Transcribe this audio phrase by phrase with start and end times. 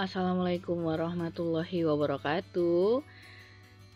[0.00, 3.04] assalamualaikum warahmatullahi wabarakatuh.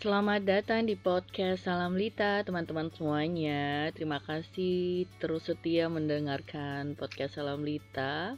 [0.05, 3.89] Selamat datang di podcast Salam Lita, teman-teman semuanya.
[3.97, 8.37] Terima kasih terus setia mendengarkan podcast Salam Lita.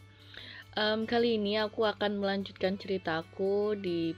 [0.79, 4.15] Um, kali ini aku akan melanjutkan ceritaku di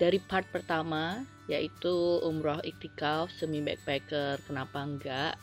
[0.00, 4.40] dari part pertama, yaitu umroh iktikaf semi backpacker.
[4.48, 5.36] Kenapa enggak?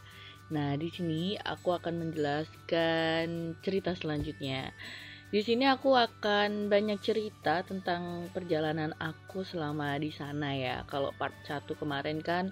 [0.50, 4.74] Nah, di sini aku akan menjelaskan cerita selanjutnya.
[5.30, 10.82] Di sini aku akan banyak cerita tentang perjalanan aku selama di sana ya.
[10.90, 12.46] Kalau part 1 kemarin kan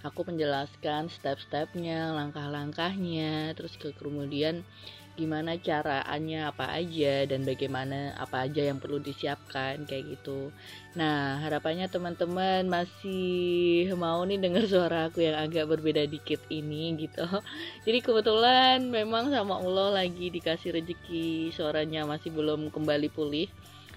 [0.00, 4.64] aku menjelaskan step-stepnya, langkah-langkahnya, terus ke kemudian
[5.12, 10.48] gimana caranya apa aja dan bagaimana apa aja yang perlu disiapkan kayak gitu.
[10.96, 17.28] Nah, harapannya teman-teman masih mau nih dengar suara aku yang agak berbeda dikit ini gitu.
[17.86, 23.52] Jadi kebetulan memang sama Allah lagi dikasih rezeki suaranya masih belum kembali pulih.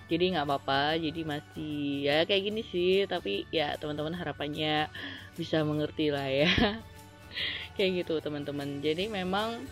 [0.05, 4.85] Jadi nggak apa-apa, jadi masih ya kayak gini sih, tapi ya teman-teman harapannya
[5.33, 6.45] bisa mengerti lah ya.
[7.75, 8.85] kayak gitu teman-teman.
[8.85, 9.65] Jadi memang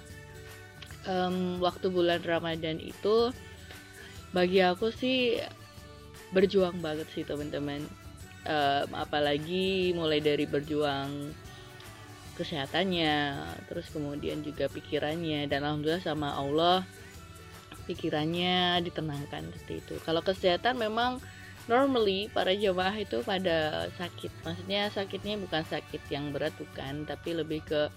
[1.08, 3.32] um, waktu bulan Ramadan itu
[4.34, 5.38] bagi aku sih
[6.34, 7.86] berjuang banget sih teman-teman.
[8.44, 11.32] Um, apalagi mulai dari berjuang
[12.34, 15.46] kesehatannya terus kemudian juga pikirannya.
[15.48, 16.82] Dan alhamdulillah sama Allah
[17.86, 19.96] pikirannya ditenangkan seperti itu.
[20.02, 21.22] Kalau kesehatan memang
[21.70, 24.32] normally para jemaah itu pada sakit.
[24.44, 27.06] Maksudnya sakitnya bukan sakit yang berat bukan.
[27.06, 27.88] Tapi lebih ke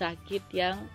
[0.00, 0.88] sakit yang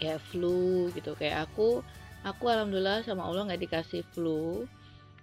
[0.00, 1.12] kayak flu gitu.
[1.14, 1.84] Kayak aku
[2.24, 4.64] aku alhamdulillah sama Allah nggak dikasih flu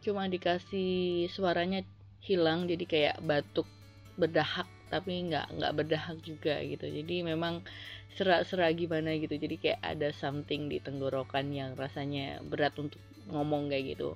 [0.01, 1.81] cuma dikasih suaranya
[2.21, 3.65] hilang jadi kayak batuk
[4.17, 6.87] berdahak tapi nggak nggak berdahak juga gitu.
[6.87, 7.65] Jadi memang
[8.15, 9.35] serak-serak gimana gitu.
[9.35, 14.15] Jadi kayak ada something di tenggorokan yang rasanya berat untuk ngomong kayak gitu.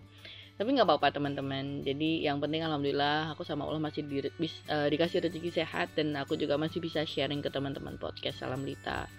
[0.55, 1.83] Tapi nggak apa-apa teman-teman.
[1.85, 6.15] Jadi yang penting alhamdulillah aku sama Allah masih di, bis, uh, dikasih rezeki sehat dan
[6.17, 9.09] aku juga masih bisa sharing ke teman-teman podcast salam Lita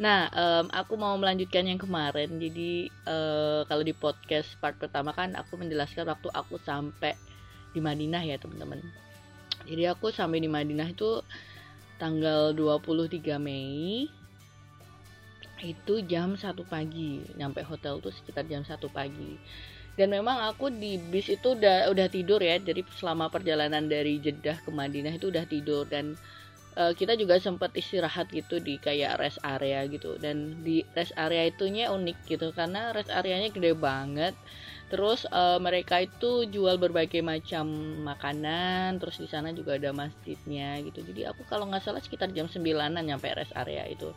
[0.00, 2.40] Nah, um, aku mau melanjutkan yang kemarin.
[2.40, 7.12] Jadi uh, kalau di podcast part pertama kan aku menjelaskan waktu aku sampai
[7.76, 8.80] di Madinah ya teman-teman.
[9.68, 11.20] Jadi aku sampai di Madinah itu
[12.00, 14.08] tanggal 23 Mei
[15.60, 19.36] itu jam 1 pagi nyampe hotel tuh sekitar jam 1 pagi
[20.00, 24.56] dan memang aku di bis itu udah udah tidur ya jadi selama perjalanan dari Jeddah
[24.64, 26.16] ke Madinah itu udah tidur dan
[26.76, 30.20] uh, kita juga sempat istirahat gitu di kayak rest area gitu.
[30.20, 34.34] Dan di rest area itunya unik gitu karena rest areanya gede banget.
[34.90, 37.66] Terus uh, mereka itu jual berbagai macam
[38.02, 41.02] makanan terus di sana juga ada masjidnya gitu.
[41.06, 44.10] Jadi aku kalau nggak salah sekitar jam 9an nyampe rest area itu.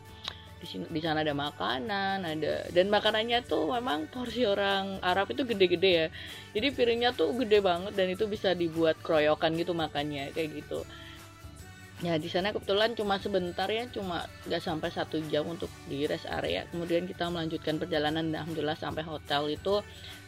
[0.58, 5.46] Di sini di sana ada makanan ada dan makanannya tuh memang porsi orang Arab itu
[5.46, 6.06] gede-gede ya.
[6.56, 10.82] Jadi piringnya tuh gede banget dan itu bisa dibuat kroyokan gitu makannya kayak gitu
[12.04, 16.28] ya di sana kebetulan cuma sebentar ya cuma nggak sampai satu jam untuk di rest
[16.28, 16.68] area.
[16.68, 19.80] Kemudian kita melanjutkan perjalanan dan alhamdulillah sampai hotel itu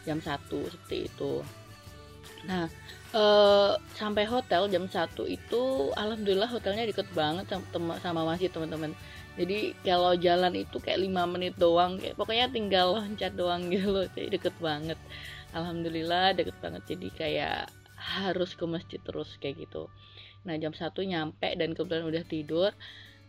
[0.08, 1.44] jam satu seperti itu.
[2.48, 2.64] Nah
[3.12, 8.96] eh, sampai hotel jam satu itu alhamdulillah hotelnya deket banget sama, sama masjid teman-teman.
[9.36, 14.40] Jadi kalau jalan itu kayak lima menit doang kayak pokoknya tinggal loncat doang gitu jadi
[14.40, 14.96] deket banget.
[15.52, 16.82] Alhamdulillah deket banget.
[16.88, 19.92] Jadi kayak harus ke masjid terus kayak gitu
[20.46, 22.70] Nah jam satu nyampe dan kebetulan udah tidur.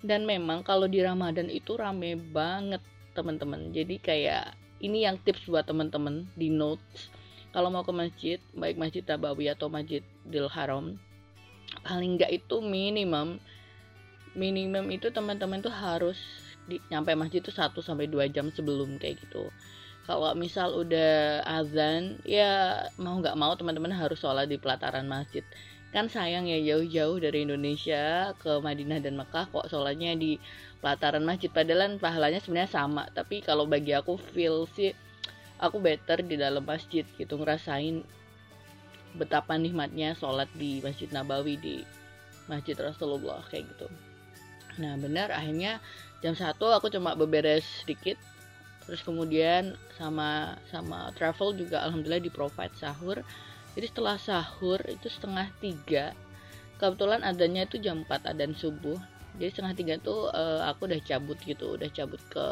[0.06, 2.80] Dan memang kalau di Ramadan itu rame banget
[3.18, 3.74] teman-teman.
[3.74, 7.10] Jadi kayak ini yang tips buat teman-teman di notes.
[7.50, 10.86] Kalau mau ke masjid, baik Masjid Nabawi atau Masjid Masjidil Haram,
[11.88, 13.40] paling nggak itu minimum
[14.38, 16.20] minimum itu teman-teman tuh harus
[16.68, 19.50] di, nyampe masjid itu 1 sampai 2 jam sebelum kayak gitu.
[20.04, 25.44] Kalau misal udah azan, ya mau nggak mau teman-teman harus sholat di pelataran masjid
[25.96, 30.36] kan sayang ya jauh-jauh dari Indonesia ke Madinah dan Mekah kok sholatnya di
[30.84, 31.48] pelataran masjid.
[31.48, 34.92] Padahal pahalanya sebenarnya sama tapi kalau bagi aku feel sih
[35.58, 38.04] aku better di dalam masjid gitu ngerasain
[39.18, 41.76] betapa nikmatnya sholat di Masjid Nabawi di
[42.46, 43.88] Masjid Rasulullah kayak gitu.
[44.78, 45.82] Nah benar akhirnya
[46.22, 48.20] jam satu aku cuma beberes sedikit
[48.86, 53.20] terus kemudian sama sama travel juga alhamdulillah di provide sahur
[53.78, 56.18] jadi setelah sahur itu setengah tiga
[56.82, 58.98] kebetulan adanya itu jam 4 adan subuh.
[59.38, 62.46] Jadi setengah tiga tuh uh, aku udah cabut gitu udah cabut ke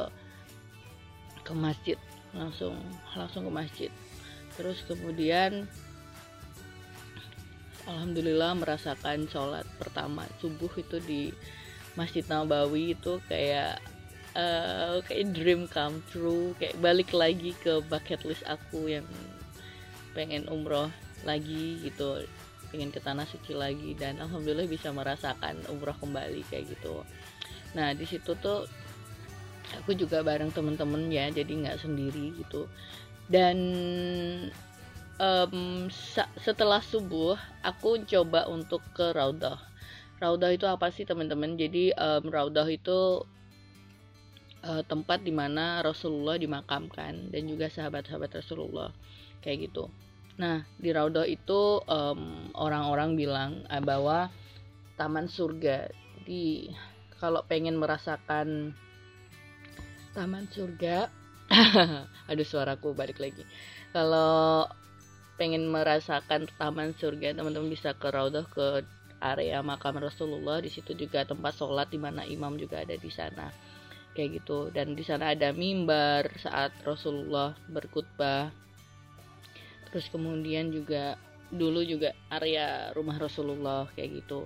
[1.41, 1.97] ke masjid.
[2.29, 2.77] Langsung
[3.17, 3.91] langsung ke masjid.
[4.53, 5.65] Terus kemudian
[7.89, 11.33] Alhamdulillah merasakan sholat pertama subuh itu di
[11.97, 13.81] Masjid Nabawi itu kayak
[14.37, 16.53] uh, kayak dream come true.
[16.61, 19.09] Kayak balik lagi ke bucket list aku yang
[20.13, 20.93] pengen umroh
[21.25, 22.23] lagi gitu
[22.69, 27.05] pengen ke tanah suci lagi dan alhamdulillah bisa merasakan umroh kembali kayak gitu.
[27.77, 28.67] Nah di situ tuh
[29.81, 32.67] aku juga bareng temen-temen ya jadi nggak sendiri gitu.
[33.25, 33.57] Dan
[35.17, 35.87] um,
[36.41, 39.57] setelah subuh aku coba untuk ke Raudah.
[40.19, 43.23] Raudah itu apa sih teman-teman jadi um, Raudah itu
[44.65, 48.89] uh, tempat di mana Rasulullah dimakamkan dan juga sahabat-sahabat Rasulullah
[49.39, 49.87] kayak gitu
[50.35, 54.27] Nah, di Raudah itu orang orang-orang bilang uh, bahwa
[54.99, 55.87] taman surga.
[56.19, 56.75] Jadi
[57.15, 58.75] kalau pengen merasakan
[60.11, 61.07] taman surga,
[62.31, 63.47] aduh suaraku balik lagi.
[63.95, 64.67] Kalau
[65.39, 68.83] pengen merasakan taman surga, teman-teman bisa ke Raudah ke
[69.23, 70.59] area makam Rasulullah.
[70.59, 73.47] Di situ juga tempat sholat di mana imam juga ada di sana.
[74.11, 74.67] Kayak gitu.
[74.75, 78.65] Dan di sana ada mimbar saat Rasulullah berkhutbah
[79.95, 81.15] terus kemudian juga
[81.47, 84.43] dulu juga area rumah Rasulullah kayak gitu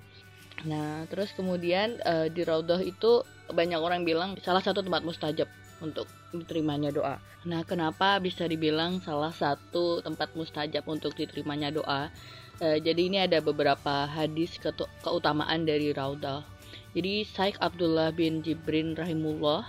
[0.69, 5.49] nah terus kemudian uh, di Raudhah itu banyak orang bilang salah satu tempat mustajab
[5.81, 6.05] untuk
[6.35, 7.15] diterimanya doa.
[7.47, 12.11] Nah, kenapa bisa dibilang salah satu tempat mustajab untuk diterimanya doa?
[12.59, 14.69] Uh, jadi ini ada beberapa hadis ke
[15.01, 16.43] keutamaan dari Raudah.
[16.91, 19.63] Jadi Syekh Abdullah bin Jibrin rahimullah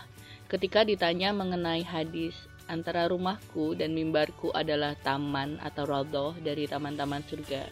[0.50, 2.34] ketika ditanya mengenai hadis
[2.70, 7.66] antara rumahku dan mimbarku adalah taman atau raudhah dari taman-taman surga.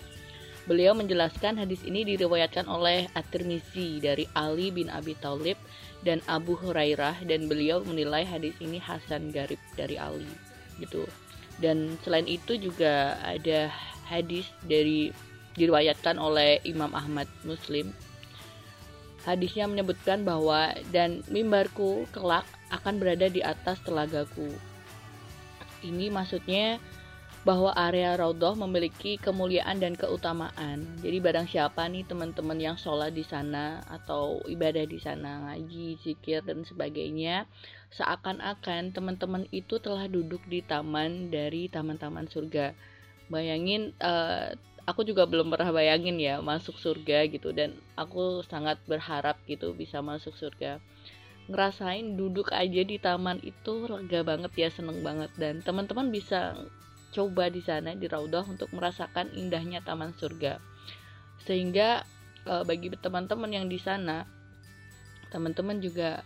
[0.67, 5.57] Beliau menjelaskan hadis ini diriwayatkan oleh At-Tirmizi dari Ali bin Abi Thalib
[6.03, 10.29] dan Abu Hurairah dan beliau menilai hadis ini hasan garib dari Ali
[10.83, 11.07] gitu.
[11.63, 13.73] Dan selain itu juga ada
[14.05, 15.15] hadis dari
[15.57, 17.95] diriwayatkan oleh Imam Ahmad Muslim
[19.29, 24.49] Hadisnya menyebutkan bahwa dan mimbarku kelak akan berada di atas telagaku
[25.85, 26.83] ini maksudnya
[27.47, 30.85] bahwa area Raudhah memiliki kemuliaan dan keutamaan.
[31.01, 36.43] Jadi barang siapa nih teman-teman yang sholat di sana atau ibadah di sana, ngaji, zikir
[36.45, 37.47] dan sebagainya,
[37.95, 42.75] seakan-akan teman-teman itu telah duduk di taman dari taman-taman surga.
[43.33, 44.53] Bayangin, uh,
[44.89, 50.01] aku juga belum pernah bayangin ya masuk surga gitu dan aku sangat berharap gitu bisa
[50.01, 50.81] masuk surga
[51.49, 55.33] ngerasain duduk aja di taman itu lega banget ya seneng banget.
[55.41, 56.55] Dan teman-teman bisa
[57.11, 60.61] coba di sana di Raudah untuk merasakan indahnya taman surga.
[61.49, 62.05] Sehingga
[62.45, 64.29] e, bagi teman-teman yang di sana
[65.33, 66.21] teman-teman juga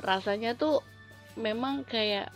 [0.00, 0.84] rasanya tuh
[1.40, 2.28] memang kayak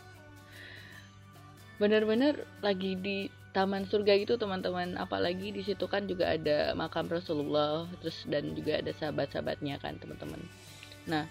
[1.77, 4.97] bener-bener lagi di taman surga gitu teman-teman.
[4.97, 10.41] Apalagi di situ kan juga ada makam Rasulullah terus dan juga ada sahabat-sahabatnya kan teman-teman.
[11.05, 11.29] Nah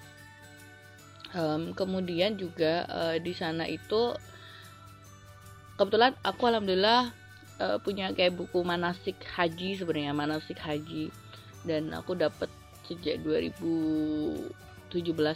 [1.35, 4.15] um, kemudian juga uh, di sana itu
[5.75, 7.11] kebetulan aku alhamdulillah
[7.59, 11.09] uh, punya kayak buku manasik haji sebenarnya manasik haji
[11.67, 12.47] dan aku dapat
[12.87, 14.47] sejak 2017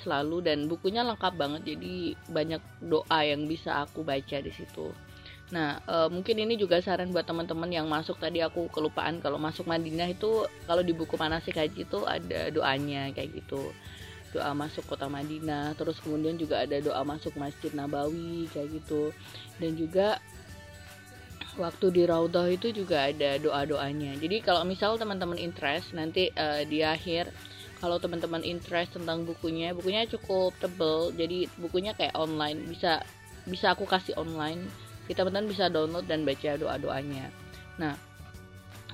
[0.07, 4.95] lalu dan bukunya lengkap banget jadi banyak doa yang bisa aku baca di situ.
[5.51, 9.67] Nah, e, mungkin ini juga saran buat teman-teman yang masuk tadi aku kelupaan kalau masuk
[9.67, 13.75] Madinah itu kalau di buku manasik haji itu ada doanya kayak gitu
[14.31, 19.11] doa masuk kota Madinah terus kemudian juga ada doa masuk Masjid Nabawi kayak gitu.
[19.59, 20.19] Dan juga
[21.59, 24.16] waktu di Raudhah itu juga ada doa-doanya.
[24.19, 27.28] Jadi kalau misal teman-teman interest nanti uh, di akhir
[27.81, 31.11] kalau teman-teman interest tentang bukunya bukunya cukup tebel.
[31.11, 33.04] Jadi bukunya kayak online bisa
[33.44, 34.69] bisa aku kasih online.
[35.09, 37.28] Kita teman-teman bisa download dan baca doa-doanya.
[37.81, 38.10] Nah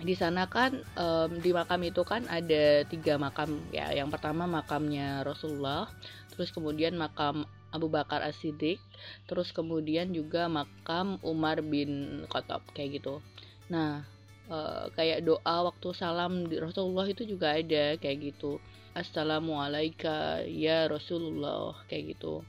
[0.04, 3.90] di sana kan um, di makam itu kan ada tiga makam ya.
[3.94, 5.90] Yang pertama makamnya Rasulullah
[6.34, 8.78] terus kemudian makam Abu Bakar As-Siddiq
[9.26, 13.26] terus kemudian juga makam Umar bin Khattab kayak gitu.
[13.74, 14.06] Nah
[14.54, 18.62] uh, kayak doa waktu salam di Rasulullah itu juga ada kayak gitu.
[18.94, 22.46] Assalamualaikum ya Rasulullah kayak gitu.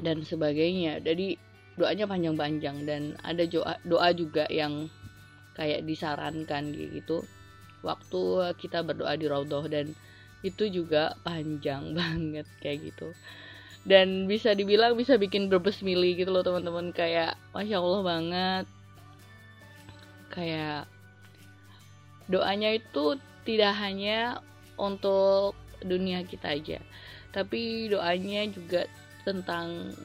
[0.00, 1.04] Dan sebagainya.
[1.04, 1.36] Jadi
[1.76, 4.92] doanya panjang-panjang dan ada doa doa juga yang
[5.52, 7.24] kayak disarankan gitu
[7.82, 8.22] waktu
[8.56, 9.92] kita berdoa di Raudhah dan
[10.46, 13.10] itu juga panjang banget kayak gitu.
[13.82, 16.94] Dan bisa dibilang bisa bikin berbes mili gitu loh teman-teman.
[16.94, 18.66] Kayak masya Allah banget.
[20.30, 20.86] Kayak
[22.30, 24.38] doanya itu tidak hanya
[24.78, 26.78] untuk dunia kita aja
[27.32, 28.84] tapi doanya juga
[29.24, 29.96] tentang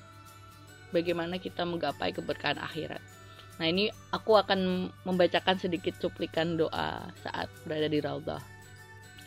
[0.95, 3.03] bagaimana kita menggapai keberkahan akhirat
[3.57, 8.41] Nah ini aku akan membacakan sedikit cuplikan doa saat berada di Raudhah.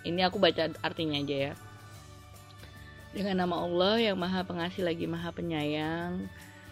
[0.07, 1.55] Ini aku baca artinya aja ya.
[3.11, 6.31] Dengan nama Allah yang maha pengasih lagi maha penyayang,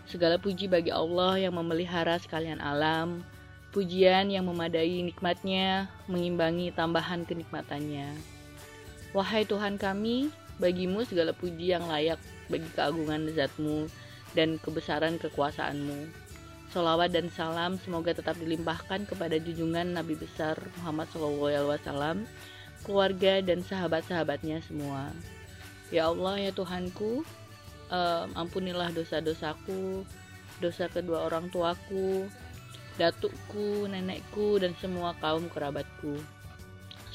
[0.08, 3.20] Segala puji bagi Allah yang memelihara sekalian alam,
[3.76, 8.16] pujian yang memadai nikmatnya, mengimbangi tambahan kenikmatannya.
[9.12, 12.16] Wahai Tuhan kami, bagimu segala puji yang layak
[12.48, 13.84] bagi keagungan zatmu
[14.32, 16.08] dan kebesaran kekuasaanmu.
[16.68, 22.20] Salawat dan salam semoga tetap dilimpahkan kepada junjungan Nabi besar Muhammad SAW,
[22.84, 25.08] keluarga dan sahabat-sahabatnya semua.
[25.88, 27.24] Ya Allah ya Tuhanku,
[27.88, 30.04] um, ampunilah dosa-dosaku,
[30.60, 32.28] dosa kedua orang tuaku,
[33.00, 36.20] datukku, nenekku, dan semua kaum kerabatku,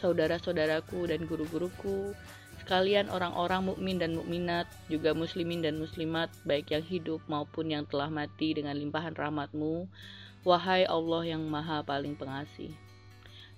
[0.01, 2.17] saudara-saudaraku dan guru-guruku,
[2.63, 8.07] sekalian orang-orang mukmin dan mukminat, juga muslimin dan muslimat, baik yang hidup maupun yang telah
[8.07, 9.83] mati dengan limpahan rahmatmu,
[10.47, 12.71] wahai Allah yang maha paling pengasih.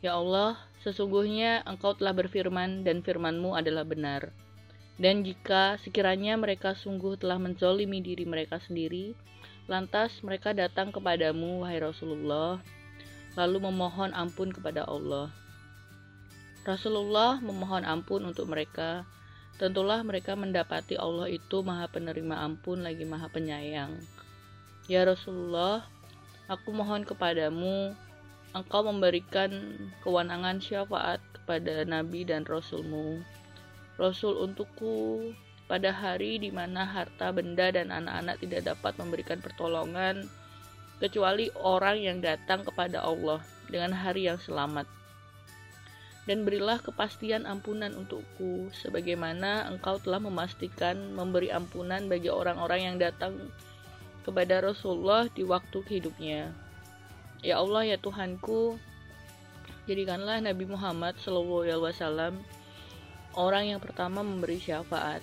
[0.01, 4.33] Ya Allah, sesungguhnya Engkau telah berfirman dan firmanmu adalah benar.
[4.97, 9.13] Dan jika sekiranya mereka sungguh telah menzolimi diri mereka sendiri,
[9.69, 12.57] lantas mereka datang kepadamu, wahai Rasulullah,
[13.37, 15.29] lalu memohon ampun kepada Allah.
[16.65, 19.05] Rasulullah memohon ampun untuk mereka.
[19.55, 23.95] Tentulah mereka mendapati Allah itu maha penerima ampun lagi maha penyayang.
[24.89, 25.87] Ya Rasulullah,
[26.51, 27.95] aku mohon kepadamu,
[28.51, 29.53] engkau memberikan
[30.03, 33.23] kewenangan syafaat kepada Nabi dan Rasulmu
[33.95, 35.31] Rasul untukku
[35.71, 40.27] pada hari di mana harta benda dan anak-anak tidak dapat memberikan pertolongan
[40.99, 43.39] kecuali orang yang datang kepada Allah
[43.71, 44.83] dengan hari yang selamat.
[46.25, 53.37] Dan berilah kepastian ampunan untukku, sebagaimana engkau telah memastikan memberi ampunan bagi orang-orang yang datang
[54.25, 56.49] kepada Rasulullah di waktu hidupnya.
[57.45, 58.81] Ya Allah ya Tuhanku,
[59.85, 62.33] jadikanlah Nabi Muhammad SAW
[63.37, 65.21] orang yang pertama memberi syafaat,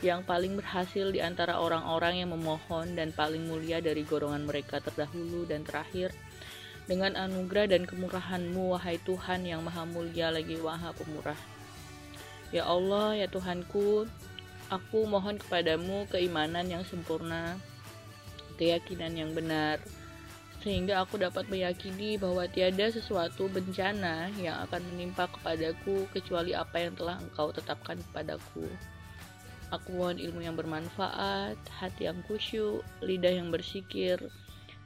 [0.00, 5.44] yang paling berhasil di antara orang-orang yang memohon dan paling mulia dari golongan mereka terdahulu
[5.46, 6.10] dan terakhir,
[6.90, 11.38] dengan anugerah dan kemurahan-Mu, wahai Tuhan yang maha mulia lagi maha pemurah.
[12.50, 14.10] Ya Allah, ya Tuhanku,
[14.66, 17.54] aku mohon kepadamu keimanan yang sempurna,
[18.58, 19.78] keyakinan yang benar,
[20.66, 26.98] sehingga aku dapat meyakini bahwa tiada sesuatu bencana yang akan menimpa kepadaku kecuali apa yang
[26.98, 28.66] telah engkau tetapkan kepadaku.
[29.70, 34.18] Aku mohon ilmu yang bermanfaat, hati yang khusyuk, lidah yang bersikir,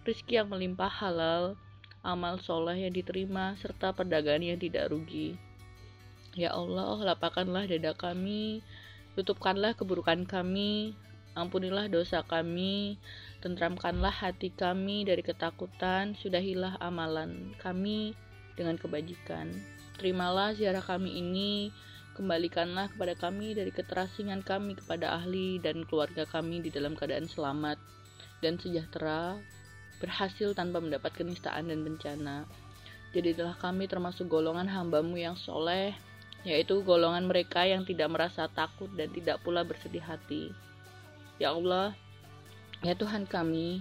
[0.05, 1.57] rezeki yang melimpah halal,
[2.05, 5.35] amal soleh yang diterima, serta perdagangan yang tidak rugi.
[6.37, 8.61] Ya Allah, lapangkanlah dada kami,
[9.17, 10.93] tutupkanlah keburukan kami,
[11.35, 13.01] ampunilah dosa kami,
[13.45, 18.17] Tentramkanlah hati kami dari ketakutan, sudahilah amalan kami
[18.57, 19.53] dengan kebajikan.
[20.01, 21.69] Terimalah ziarah kami ini,
[22.17, 27.77] kembalikanlah kepada kami dari keterasingan kami kepada ahli dan keluarga kami di dalam keadaan selamat
[28.41, 29.37] dan sejahtera,
[30.05, 32.45] berhasil tanpa mendapat kenistaan dan bencana.
[33.17, 35.97] Jadilah kami termasuk golongan hambamu yang soleh,
[36.45, 40.53] yaitu golongan mereka yang tidak merasa takut dan tidak pula bersedih hati.
[41.41, 41.97] Ya Allah,
[42.85, 43.81] Ya Tuhan kami,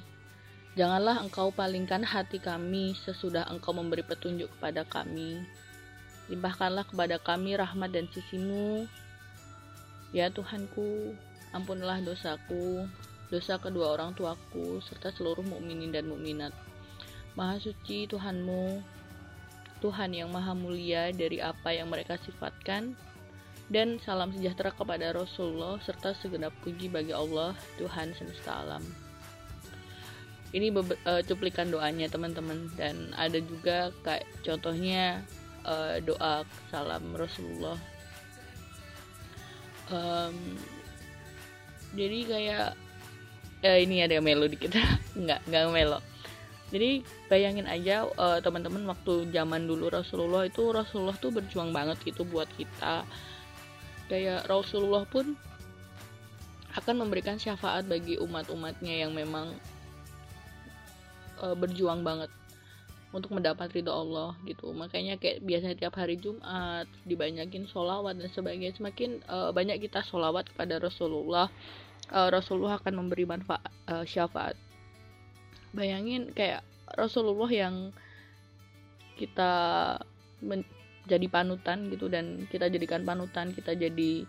[0.79, 5.43] janganlah Engkau palingkan hati kami sesudah Engkau memberi petunjuk kepada kami.
[6.31, 8.87] Limpahkanlah kepada kami rahmat dan sisimu.
[10.15, 11.19] Ya Tuhanku,
[11.51, 12.87] ampunilah dosaku,
[13.33, 16.53] dosa kedua orang tuaku, serta seluruh mukminin dan mukminat.
[17.33, 18.77] Maha suci Tuhanmu,
[19.81, 22.93] Tuhan yang maha mulia dari apa yang mereka sifatkan,
[23.73, 28.85] dan salam sejahtera kepada Rasulullah serta segenap puji bagi Allah Tuhan semesta alam.
[30.53, 35.25] Ini uh, cuplikan doanya teman-teman dan ada juga kayak contohnya
[35.65, 37.81] uh, doa salam Rasulullah.
[39.89, 40.53] Um,
[41.97, 42.69] jadi kayak
[43.63, 44.79] uh, ini ada melodi kita
[45.23, 45.99] nggak nggak melo.
[46.73, 52.25] Jadi bayangin aja uh, teman-teman waktu zaman dulu Rasulullah itu Rasulullah tuh berjuang banget gitu
[52.25, 53.05] buat kita.
[54.09, 55.37] Kayak Rasulullah pun
[56.73, 59.53] akan memberikan syafaat bagi umat-umatnya yang memang
[61.45, 62.33] uh, berjuang banget
[63.13, 64.73] untuk mendapat ridho Allah gitu.
[64.73, 68.73] Makanya kayak biasanya tiap hari Jumat dibanyakin sholawat dan sebagainya.
[68.73, 71.53] Semakin uh, banyak kita sholawat kepada Rasulullah
[72.13, 74.53] uh, Rasulullah akan memberi manfaat uh, syafaat.
[75.73, 76.61] Bayangin kayak
[76.93, 77.89] Rasulullah yang
[79.17, 79.53] kita
[81.03, 84.23] jadi panutan gitu dan kita jadikan panutan kita jadi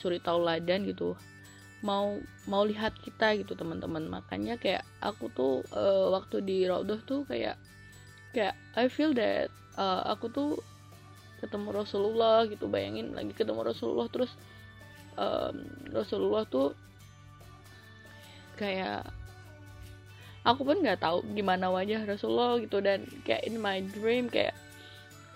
[0.00, 1.14] suri tauladan gitu.
[1.84, 2.18] Mau
[2.50, 4.08] mau lihat kita gitu teman-teman.
[4.08, 7.60] Makanya kayak aku tuh uh, waktu di Raudhah tuh kayak
[8.32, 10.50] kayak I feel that uh, aku tuh
[11.38, 12.66] ketemu Rasulullah gitu.
[12.66, 14.32] Bayangin lagi ketemu Rasulullah terus
[15.14, 15.54] um,
[15.94, 16.74] Rasulullah tuh
[18.58, 19.06] kayak
[20.42, 22.82] aku pun nggak tahu gimana wajah Rasulullah gitu.
[22.82, 24.52] Dan kayak in my dream kayak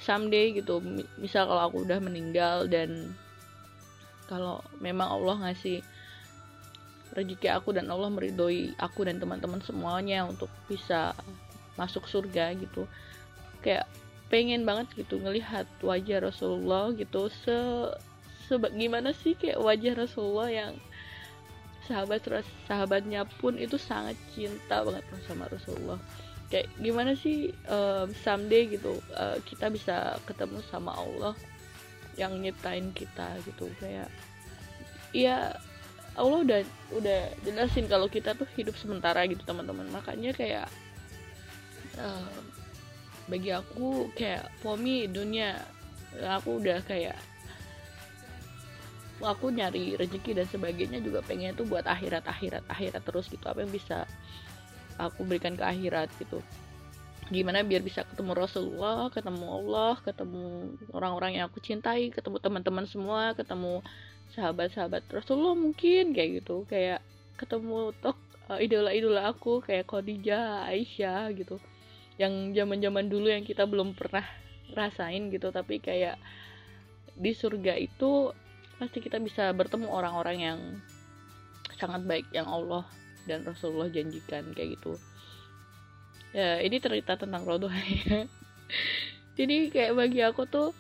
[0.03, 0.83] someday gitu
[1.15, 3.15] misal kalau aku udah meninggal dan
[4.27, 5.79] kalau memang Allah ngasih
[7.13, 11.13] rezeki aku dan Allah meridoi aku dan teman-teman semuanya untuk bisa
[11.77, 12.89] masuk surga gitu.
[13.61, 13.87] Kayak
[14.33, 17.29] pengen banget gitu ngelihat wajah Rasulullah gitu.
[17.45, 17.57] Se,
[18.49, 18.57] se
[19.21, 20.73] sih kayak wajah Rasulullah yang
[21.93, 22.25] sahabat
[22.65, 26.01] sahabatnya pun itu sangat cinta banget sama Rasulullah.
[26.49, 31.37] Kayak gimana sih um, someday gitu uh, kita bisa ketemu sama Allah
[32.17, 33.69] yang nyiptain kita gitu.
[33.77, 34.09] Kayak
[35.13, 35.53] ya
[36.17, 36.61] Allah udah
[36.97, 39.89] udah jelasin kalau kita tuh hidup sementara gitu teman-teman.
[39.93, 40.69] Makanya kayak
[42.01, 42.37] uh,
[43.29, 45.57] bagi aku kayak pomi dunia
[46.21, 47.17] aku udah kayak
[49.21, 53.45] aku nyari rezeki dan sebagainya juga pengen tuh buat akhirat akhirat akhirat terus gitu.
[53.45, 54.09] Apa yang bisa
[54.97, 56.41] aku berikan ke akhirat gitu.
[57.33, 63.33] Gimana biar bisa ketemu Rasulullah ketemu Allah ketemu orang-orang yang aku cintai ketemu teman-teman semua
[63.33, 63.81] ketemu
[64.35, 66.65] sahabat-sahabat Rasulullah mungkin kayak gitu.
[66.67, 67.01] Kayak
[67.39, 68.19] ketemu tok
[68.51, 71.57] uh, idola-idola aku kayak Khadijah Aisyah gitu.
[72.21, 74.27] Yang zaman-zaman dulu yang kita belum pernah
[74.77, 75.49] rasain gitu.
[75.49, 76.19] Tapi kayak
[77.17, 78.33] di surga itu
[78.77, 80.59] pasti kita bisa bertemu orang-orang yang
[81.77, 82.87] sangat baik yang Allah
[83.27, 84.97] dan Rasulullah janjikan kayak gitu.
[86.33, 87.73] Ya ini cerita tentang rodoh
[88.09, 88.25] ya
[89.33, 90.77] jadi kayak bagi aku tuh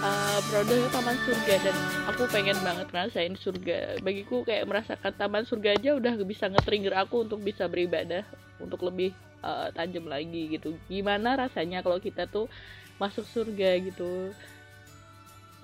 [0.00, 1.76] uh, rodoh itu taman surga dan
[2.08, 4.00] aku pengen banget ngerasain surga.
[4.00, 8.24] Bagiku kayak merasakan taman surga aja udah bisa nge-trigger aku untuk bisa beribadah
[8.56, 9.12] untuk lebih
[9.44, 10.80] uh, tajam lagi gitu.
[10.88, 12.48] Gimana rasanya kalau kita tuh
[12.96, 14.32] masuk surga gitu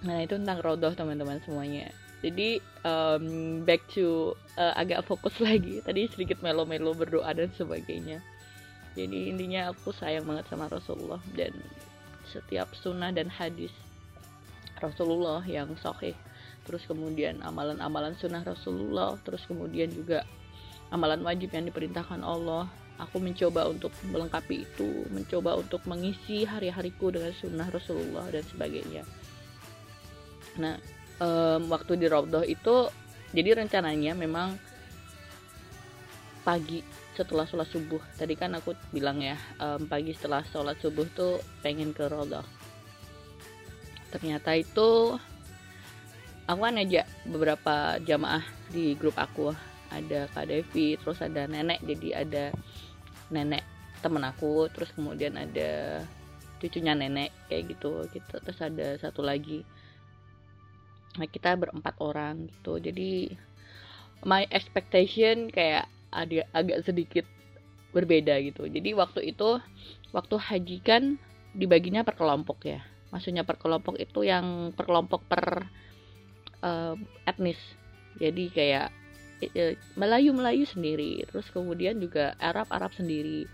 [0.02, 1.90] Nah itu tentang rodoh teman-teman semuanya.
[2.22, 3.26] Jadi um,
[3.66, 5.82] back to uh, agak fokus lagi.
[5.82, 8.22] Tadi sedikit melo-melo berdoa dan sebagainya.
[8.94, 11.54] Jadi intinya aku sayang banget sama Rasulullah dan
[12.28, 13.72] setiap sunnah dan hadis
[14.78, 16.14] Rasulullah yang sahih.
[16.62, 19.18] Terus kemudian amalan-amalan sunnah Rasulullah.
[19.22, 20.26] Terus kemudian juga
[20.90, 22.66] amalan wajib yang diperintahkan Allah.
[23.00, 29.02] Aku mencoba untuk melengkapi itu, mencoba untuk mengisi hari-hariku dengan sunnah Rasulullah dan sebagainya
[30.58, 30.76] nah
[31.20, 32.88] um, waktu di Raudhah itu
[33.32, 34.60] jadi rencananya memang
[36.42, 38.00] pagi setelah sholat subuh.
[38.16, 42.62] Tadi kan aku bilang ya um, pagi setelah sholat subuh tuh pengen ke Raudhah
[44.12, 45.16] ternyata itu
[46.44, 49.56] aku kan aja beberapa jamaah di grup aku.
[49.88, 52.44] Ada Kak Devi terus ada nenek jadi ada
[53.32, 53.64] nenek
[54.04, 56.00] temen aku terus kemudian ada
[56.60, 58.34] cucunya nenek kayak gitu gitu.
[58.44, 59.64] Terus ada satu lagi
[61.16, 62.80] nah kita berempat orang gitu.
[62.80, 63.36] Jadi
[64.24, 67.26] my expectation kayak ada agak sedikit
[67.92, 68.64] berbeda gitu.
[68.68, 69.60] Jadi waktu itu
[70.12, 71.02] waktu haji kan
[71.52, 72.80] dibaginya per kelompok ya.
[73.12, 75.68] Maksudnya per kelompok itu yang per kelompok per
[76.64, 76.96] uh,
[77.28, 77.60] etnis.
[78.16, 78.88] Jadi kayak
[79.98, 81.20] Melayu Melayu sendiri.
[81.28, 83.44] Terus kemudian juga Arab Arab sendiri.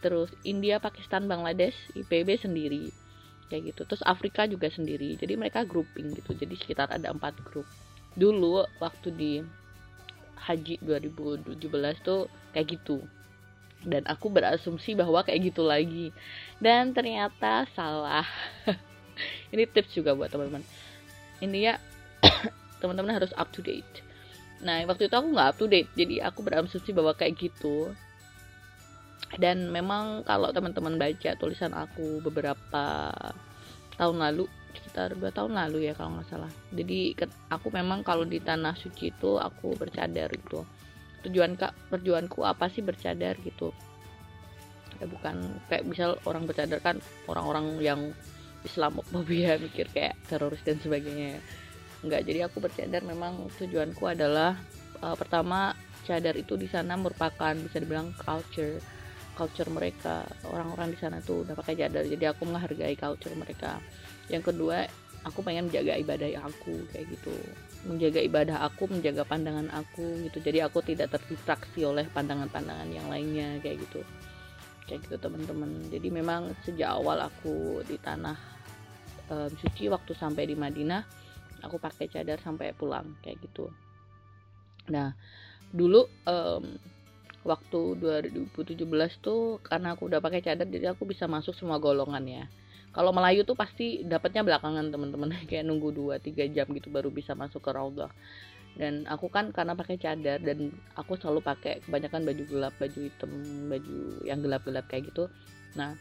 [0.00, 3.01] Terus India Pakistan Bangladesh IPB sendiri
[3.52, 3.84] kayak gitu.
[3.84, 5.20] Terus Afrika juga sendiri.
[5.20, 6.32] Jadi mereka grouping gitu.
[6.32, 7.68] Jadi sekitar ada empat grup.
[8.16, 9.32] Dulu waktu di
[10.40, 11.60] haji 2017
[12.00, 13.04] tuh kayak gitu.
[13.84, 16.08] Dan aku berasumsi bahwa kayak gitu lagi.
[16.56, 18.24] Dan ternyata salah.
[19.52, 20.64] Ini tips juga buat teman-teman.
[21.44, 21.74] Ini ya
[22.80, 24.00] teman-teman harus up to date.
[24.64, 25.90] Nah waktu itu aku nggak up to date.
[25.92, 27.92] Jadi aku berasumsi bahwa kayak gitu
[29.40, 33.08] dan memang kalau teman-teman baca tulisan aku beberapa
[33.96, 36.52] tahun lalu sekitar dua tahun lalu ya kalau nggak salah.
[36.72, 37.16] Jadi
[37.48, 40.64] aku memang kalau di tanah suci itu aku bercadar gitu.
[41.28, 43.72] Tujuan kak perjuanku apa sih bercadar gitu?
[45.00, 48.00] Ya bukan kayak misal orang bercadar kan orang-orang yang
[48.62, 51.42] Islamophobia mikir kayak teroris dan sebagainya
[52.02, 54.58] enggak jadi aku bercadar memang tujuanku adalah
[55.02, 58.82] uh, pertama cadar itu di sana merupakan bisa dibilang culture
[59.34, 60.24] culture mereka.
[60.48, 63.80] Orang-orang di sana tuh udah pakai cadar jadi aku menghargai culture mereka.
[64.28, 64.86] Yang kedua
[65.22, 67.34] aku pengen menjaga ibadah aku kayak gitu.
[67.86, 70.38] Menjaga ibadah aku menjaga pandangan aku gitu.
[70.42, 74.00] Jadi aku tidak terdistraksi oleh pandangan-pandangan yang lainnya kayak gitu.
[74.86, 75.70] Kayak gitu teman-teman.
[75.90, 78.36] Jadi memang sejak awal aku di tanah
[79.30, 81.02] um, suci waktu sampai di Madinah
[81.62, 83.70] aku pakai cadar sampai pulang kayak gitu.
[84.90, 85.14] Nah
[85.72, 86.76] dulu um,
[87.42, 88.86] waktu 2017
[89.18, 92.44] tuh karena aku udah pakai cadar jadi aku bisa masuk semua golongan ya.
[92.92, 95.32] Kalau Melayu tuh pasti dapatnya belakangan teman-teman.
[95.50, 98.12] Kayak nunggu 2 3 jam gitu baru bisa masuk ke Raudhah.
[98.72, 103.30] Dan aku kan karena pakai cadar dan aku selalu pakai kebanyakan baju gelap baju hitam
[103.68, 105.28] baju yang gelap-gelap kayak gitu.
[105.76, 105.92] Nah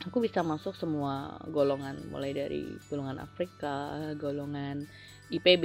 [0.00, 2.00] aku bisa masuk semua golongan.
[2.08, 4.88] Mulai dari golongan Afrika golongan
[5.30, 5.64] IPB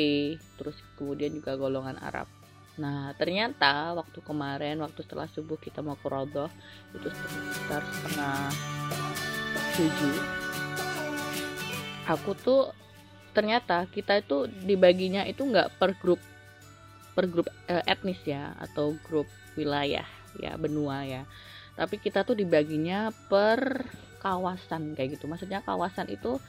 [0.60, 2.28] terus kemudian juga golongan Arab
[2.76, 6.52] nah ternyata waktu kemarin waktu setelah subuh kita mau ke Rodoh
[6.92, 8.52] itu sekitar setengah
[9.76, 10.18] tujuh
[12.06, 12.62] aku tuh
[13.36, 16.20] ternyata kita itu dibaginya itu nggak per grup
[17.16, 21.24] per grup uh, etnis ya atau grup wilayah ya benua ya.
[21.76, 23.88] Tapi kita tuh dibaginya per
[24.20, 25.28] kawasan kayak gitu.
[25.28, 26.40] Maksudnya kawasan itu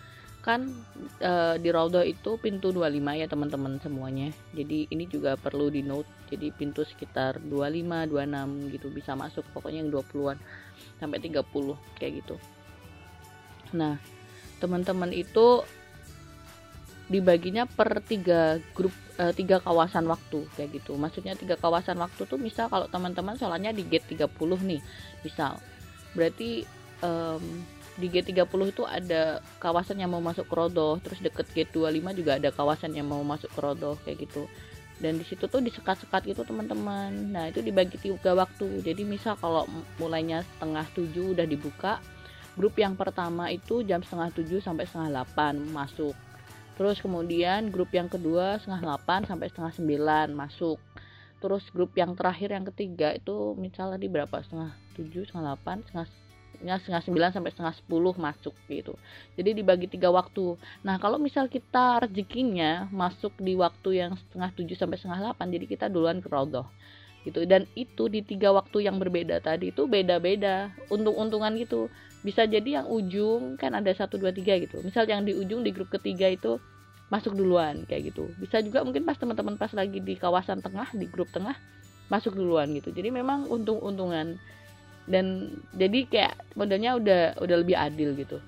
[0.46, 0.70] kan
[1.18, 4.30] e, di Raudah itu pintu 25 ya teman-teman semuanya.
[4.54, 9.42] Jadi ini juga perlu di note jadi pintu sekitar 25 26 gitu bisa masuk.
[9.50, 10.38] Pokoknya yang 20-an
[11.02, 11.42] sampai 30
[11.98, 12.38] kayak gitu.
[13.74, 13.98] Nah
[14.62, 15.66] teman-teman itu
[17.06, 20.94] dibaginya per tiga grup uh, tiga kawasan waktu kayak gitu.
[20.94, 24.30] Maksudnya tiga kawasan waktu tuh misal kalau teman-teman soalnya di gate 30
[24.62, 24.80] nih
[25.26, 25.58] misal.
[26.14, 26.62] Berarti
[27.02, 27.42] um,
[27.96, 32.12] di gate 30 itu ada kawasan yang mau masuk ke Rodoh terus deket gate 25
[32.12, 34.44] juga ada kawasan yang mau masuk ke Rodoh kayak gitu.
[34.96, 37.12] Dan di situ tuh disekat-sekat gitu teman-teman.
[37.32, 38.80] Nah itu dibagi tiga waktu.
[38.80, 39.68] Jadi misal kalau
[40.00, 42.00] mulainya setengah tujuh udah dibuka
[42.56, 46.16] grup yang pertama itu jam setengah tujuh sampai setengah delapan masuk.
[46.76, 50.80] Terus kemudian grup yang kedua setengah 8 sampai setengah 9 masuk.
[51.40, 54.40] Terus grup yang terakhir yang ketiga itu misalnya di berapa?
[54.40, 56.08] Setengah 7 setengah 8 setengah
[56.60, 58.94] setengah 9 sampai setengah 10 masuk gitu.
[59.36, 60.56] Jadi dibagi tiga waktu.
[60.82, 65.66] Nah kalau misal kita rezekinya masuk di waktu yang setengah 7 sampai setengah 8 jadi
[65.66, 66.66] kita duluan ke Rodoh
[67.26, 67.42] gitu.
[67.42, 70.70] Dan itu di tiga waktu yang berbeda tadi itu beda-beda.
[70.88, 71.90] Untung-untungan gitu.
[72.22, 74.80] Bisa jadi yang ujung kan ada satu dua tiga gitu.
[74.86, 76.62] Misal yang di ujung di grup ketiga itu
[77.10, 78.30] masuk duluan kayak gitu.
[78.38, 81.54] Bisa juga mungkin pas teman-teman pas lagi di kawasan tengah di grup tengah
[82.06, 82.94] masuk duluan gitu.
[82.94, 84.38] Jadi memang untung-untungan
[85.06, 88.42] dan jadi kayak modelnya udah udah lebih adil gitu.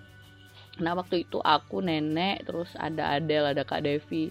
[0.78, 4.30] Nah waktu itu aku nenek terus ada Adel ada Kak Devi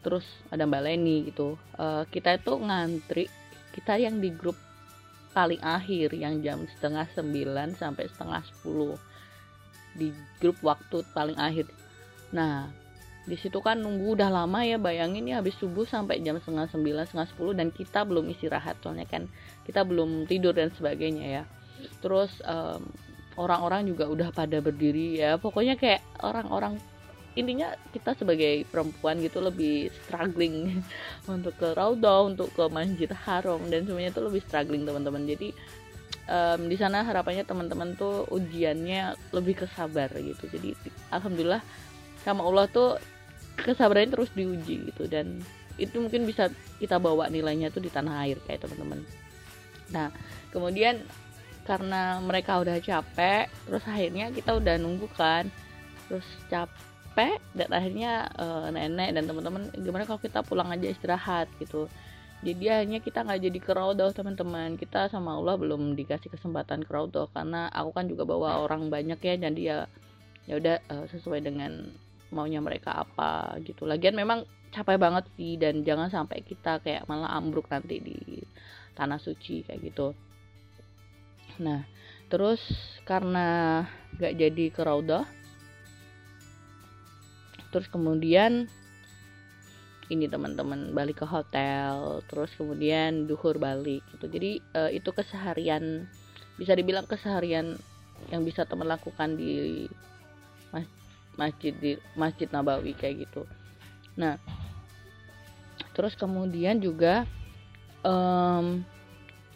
[0.00, 1.58] terus ada Mbak Leni gitu.
[1.76, 3.24] Uh, kita itu ngantri
[3.74, 4.56] kita yang di grup
[5.30, 8.96] paling akhir yang jam setengah sembilan sampai setengah sepuluh.
[9.94, 11.66] Di grup waktu paling akhir.
[12.30, 12.70] Nah
[13.30, 17.06] di situ kan nunggu udah lama ya bayangin ya habis subuh sampai jam setengah sembilan
[17.06, 19.30] setengah sepuluh dan kita belum istirahat soalnya kan
[19.62, 21.42] kita belum tidur dan sebagainya ya
[22.02, 22.82] terus orang
[23.38, 26.82] orang-orang juga udah pada berdiri ya pokoknya kayak orang-orang
[27.38, 30.82] intinya kita sebagai perempuan gitu lebih struggling
[31.30, 35.22] untuk ke Raudah, untuk ke Masjid Haram dan semuanya itu lebih struggling teman-teman.
[35.30, 35.54] Jadi
[36.26, 40.50] um, di sana harapannya teman-teman tuh ujiannya lebih kesabar gitu.
[40.50, 40.74] Jadi
[41.14, 41.62] alhamdulillah
[42.26, 42.98] sama Allah tuh
[43.64, 45.40] kesabarannya terus diuji gitu dan
[45.80, 49.00] itu mungkin bisa kita bawa nilainya tuh di tanah air kayak teman-teman.
[49.90, 50.12] Nah,
[50.52, 51.00] kemudian
[51.64, 55.48] karena mereka udah capek, terus akhirnya kita udah nunggu kan.
[56.10, 61.88] Terus capek dan akhirnya uh, nenek dan teman-teman gimana kalau kita pulang aja istirahat gitu
[62.40, 66.90] jadi akhirnya kita nggak jadi ke Raudoh teman-teman kita sama Allah belum dikasih kesempatan ke
[66.90, 69.78] Raudoh karena aku kan juga bawa orang banyak ya jadi ya
[70.48, 71.92] ya udah uh, sesuai dengan
[72.30, 73.86] maunya mereka apa gitu.
[73.86, 78.18] Lagian memang capek banget sih dan jangan sampai kita kayak malah ambruk nanti di
[78.94, 80.14] tanah suci kayak gitu.
[81.62, 81.84] Nah
[82.30, 82.62] terus
[83.02, 83.82] karena
[84.14, 85.26] nggak jadi ke Raudah
[87.74, 88.70] terus kemudian
[90.10, 94.26] ini teman-teman balik ke hotel terus kemudian duhur balik gitu.
[94.30, 96.06] Jadi uh, itu keseharian
[96.58, 97.78] bisa dibilang keseharian
[98.28, 99.86] yang bisa teman lakukan di
[101.40, 103.48] masjid di masjid Nabawi kayak gitu.
[104.20, 104.36] Nah
[105.96, 107.24] terus kemudian juga
[108.04, 108.84] um,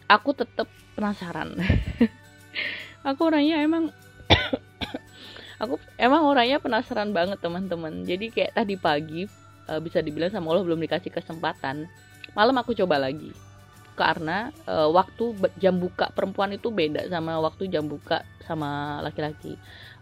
[0.09, 0.65] aku tetap
[0.97, 1.53] penasaran.
[3.05, 3.93] Aku orangnya emang
[5.61, 8.01] aku emang orangnya penasaran banget teman-teman.
[8.01, 9.29] Jadi kayak tadi pagi
[9.69, 11.85] uh, bisa dibilang sama Allah belum dikasih kesempatan.
[12.33, 13.29] Malam aku coba lagi.
[13.93, 19.53] Karena uh, waktu jam buka perempuan itu beda sama waktu jam buka sama laki-laki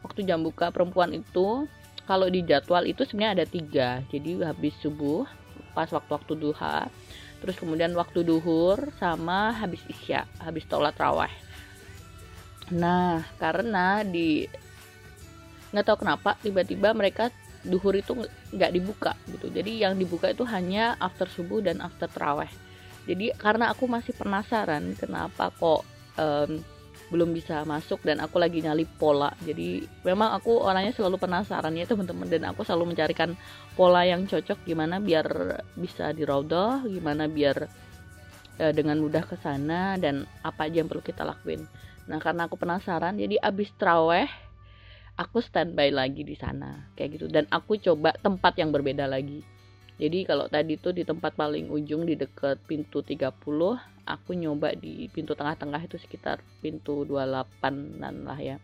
[0.03, 1.65] waktu jam buka perempuan itu
[2.03, 3.89] kalau di jadwal itu sebenarnya ada tiga.
[4.11, 5.25] Jadi habis subuh
[5.73, 6.85] pas waktu-waktu duha
[7.41, 11.31] terus kemudian waktu duhur sama habis isya habis sholat raweh.
[12.71, 14.47] Nah karena di
[15.73, 17.33] nggak tahu kenapa tiba-tiba mereka
[17.65, 18.13] duhur itu
[18.53, 19.49] nggak dibuka gitu.
[19.49, 22.51] Jadi yang dibuka itu hanya after subuh dan after teraweh
[23.03, 25.83] jadi karena aku masih penasaran kenapa kok
[26.15, 26.63] um,
[27.13, 29.29] belum bisa masuk dan aku lagi nyali pola.
[29.45, 32.25] Jadi memang aku orangnya selalu penasaran ya teman-teman.
[32.25, 33.37] Dan aku selalu mencarikan
[33.77, 35.29] pola yang cocok gimana biar
[35.77, 36.25] bisa di
[36.89, 37.69] gimana biar
[38.57, 41.61] e, dengan mudah ke sana dan apa aja yang perlu kita lakuin.
[42.09, 44.25] Nah karena aku penasaran jadi abis traweh
[45.13, 46.89] aku standby lagi di sana.
[46.97, 47.25] Kayak gitu.
[47.29, 49.45] Dan aku coba tempat yang berbeda lagi.
[50.01, 55.07] Jadi kalau tadi tuh di tempat paling ujung di dekat pintu 30 aku nyoba di
[55.11, 58.57] pintu tengah-tengah itu sekitar pintu 28an lah ya.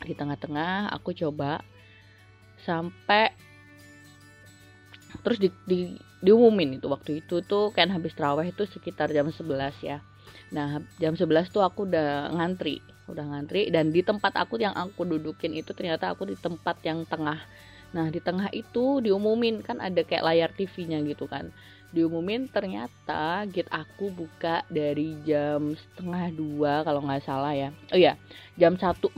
[0.00, 1.60] Di tengah-tengah aku coba
[2.64, 3.30] sampai
[5.24, 5.78] terus di, di
[6.20, 10.02] diumumin itu waktu itu tuh kan habis terawih itu sekitar jam 11 ya.
[10.50, 15.08] Nah jam 11 tuh aku udah ngantri udah ngantri dan di tempat aku yang aku
[15.08, 17.40] dudukin itu ternyata aku di tempat yang tengah.
[17.94, 21.48] Nah di tengah itu diumumin kan ada kayak layar TV-nya gitu kan
[21.88, 27.72] diumumin ternyata gate aku buka dari jam setengah dua kalau nggak salah ya.
[27.92, 28.20] Oh iya
[28.60, 29.08] jam 1.40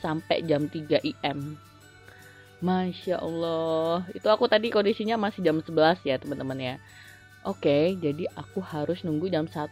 [0.00, 1.60] sampai jam 3 IM
[2.62, 4.06] Masya Allah.
[4.14, 6.74] Itu aku tadi kondisinya masih jam 11 ya teman-teman ya.
[7.44, 9.68] Oke jadi aku harus nunggu jam 1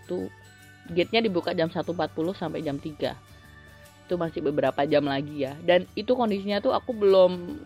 [0.91, 1.95] Gate-nya dibuka jam 1.40
[2.35, 3.15] sampai jam 3
[4.11, 5.55] itu masih beberapa jam lagi ya.
[5.63, 7.63] Dan itu kondisinya tuh aku belum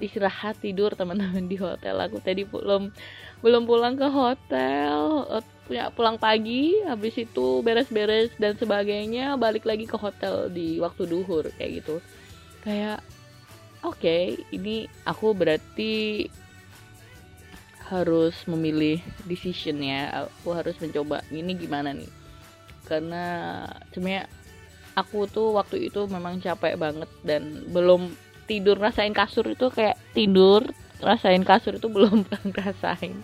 [0.00, 1.98] istirahat tidur teman-teman di hotel.
[2.00, 2.94] Aku tadi belum
[3.42, 5.26] belum pulang ke hotel.
[5.66, 11.50] Punya pulang pagi habis itu beres-beres dan sebagainya balik lagi ke hotel di waktu duhur
[11.58, 11.96] kayak gitu.
[12.62, 13.02] Kayak
[13.82, 16.26] oke okay, ini aku berarti
[17.92, 20.24] harus memilih decision ya.
[20.24, 22.08] Aku harus mencoba ini gimana nih?
[22.88, 23.24] Karena
[23.92, 24.26] sebenarnya
[24.96, 28.12] aku tuh waktu itu memang capek banget dan belum
[28.52, 30.60] tidur rasain kasur itu kayak tidur
[31.00, 33.16] rasain kasur itu belum rasain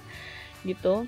[0.64, 1.04] gitu.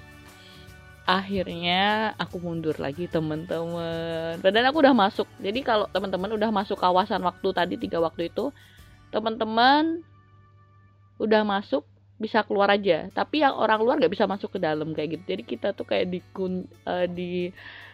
[1.08, 5.26] Akhirnya aku mundur lagi temen-temen dan aku udah masuk.
[5.40, 8.52] Jadi kalau teman-teman udah masuk kawasan waktu tadi tiga waktu itu
[9.10, 10.06] teman-teman
[11.18, 11.82] udah masuk
[12.20, 13.08] bisa keluar aja.
[13.10, 15.24] Tapi yang orang luar nggak bisa masuk ke dalam kayak gitu.
[15.34, 16.20] Jadi kita tuh kayak di
[16.86, 17.50] uh, di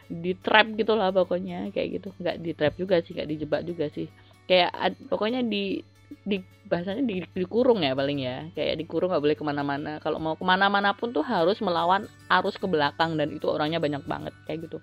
[0.06, 2.08] di trap gitu lah pokoknya kayak gitu.
[2.20, 4.10] Nggak di trap juga sih nggak dijebak juga sih.
[4.44, 5.80] Kayak pokoknya di
[6.26, 8.50] di bahasanya di, dikurung ya paling ya.
[8.54, 9.92] Kayak dikurung nggak boleh ke mana-mana.
[10.02, 14.02] Kalau mau ke mana-mana pun tuh harus melawan arus ke belakang dan itu orangnya banyak
[14.06, 14.78] banget kayak gitu.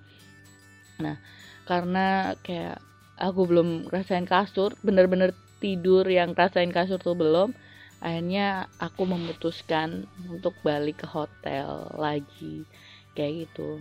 [1.04, 1.20] Nah
[1.64, 2.80] karena kayak
[3.20, 5.32] aku belum rasain kasur bener-bener
[5.64, 7.56] tidur yang rasain kasur tuh belum
[8.04, 12.68] akhirnya aku memutuskan untuk balik ke hotel lagi
[13.16, 13.80] kayak gitu.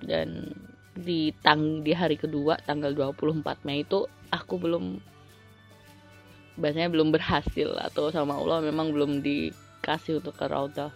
[0.00, 0.52] Dan
[0.94, 5.02] di tang di hari kedua tanggal 24 Mei itu aku belum
[6.54, 10.94] bahasanya belum berhasil atau sama Allah memang belum dikasih untuk ke Raudah.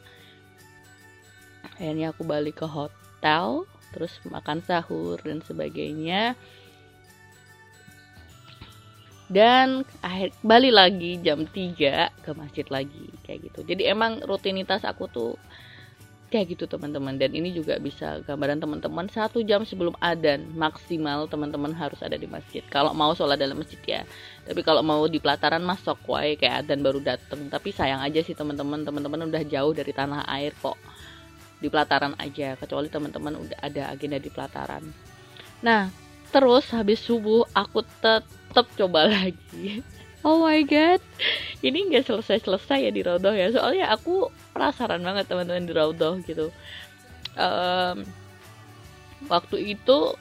[1.74, 6.38] Akhirnya aku balik ke hotel terus makan sahur dan sebagainya.
[9.28, 13.60] Dan akhir balik lagi jam 3 ke masjid lagi kayak gitu.
[13.60, 15.36] Jadi emang rutinitas aku tuh
[16.28, 17.16] kayak gitu teman-teman.
[17.16, 22.28] Dan ini juga bisa gambaran teman-teman satu jam sebelum adan maksimal teman-teman harus ada di
[22.28, 22.60] masjid.
[22.68, 24.00] Kalau mau sholat dalam masjid ya.
[24.44, 27.48] Tapi kalau mau di pelataran masuk wae kayak adan baru dateng.
[27.48, 28.84] Tapi sayang aja sih teman-teman.
[28.84, 30.76] Teman-teman udah jauh dari tanah air kok.
[31.58, 34.84] Di pelataran aja kecuali teman-teman udah ada agenda di pelataran.
[35.64, 35.90] Nah
[36.28, 39.80] terus habis subuh aku tetep coba lagi
[40.26, 41.02] oh my god.
[41.62, 43.50] Ini nggak selesai selesai ya di Rodoh ya.
[43.50, 46.50] Soalnya aku penasaran banget teman-teman di Rodoh gitu.
[47.38, 48.02] Um,
[49.30, 50.14] waktu itu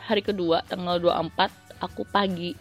[0.00, 2.56] hari kedua tanggal 24 aku pagi.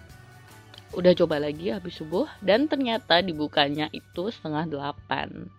[0.96, 5.52] Udah coba lagi habis subuh dan ternyata dibukanya itu setengah delapan.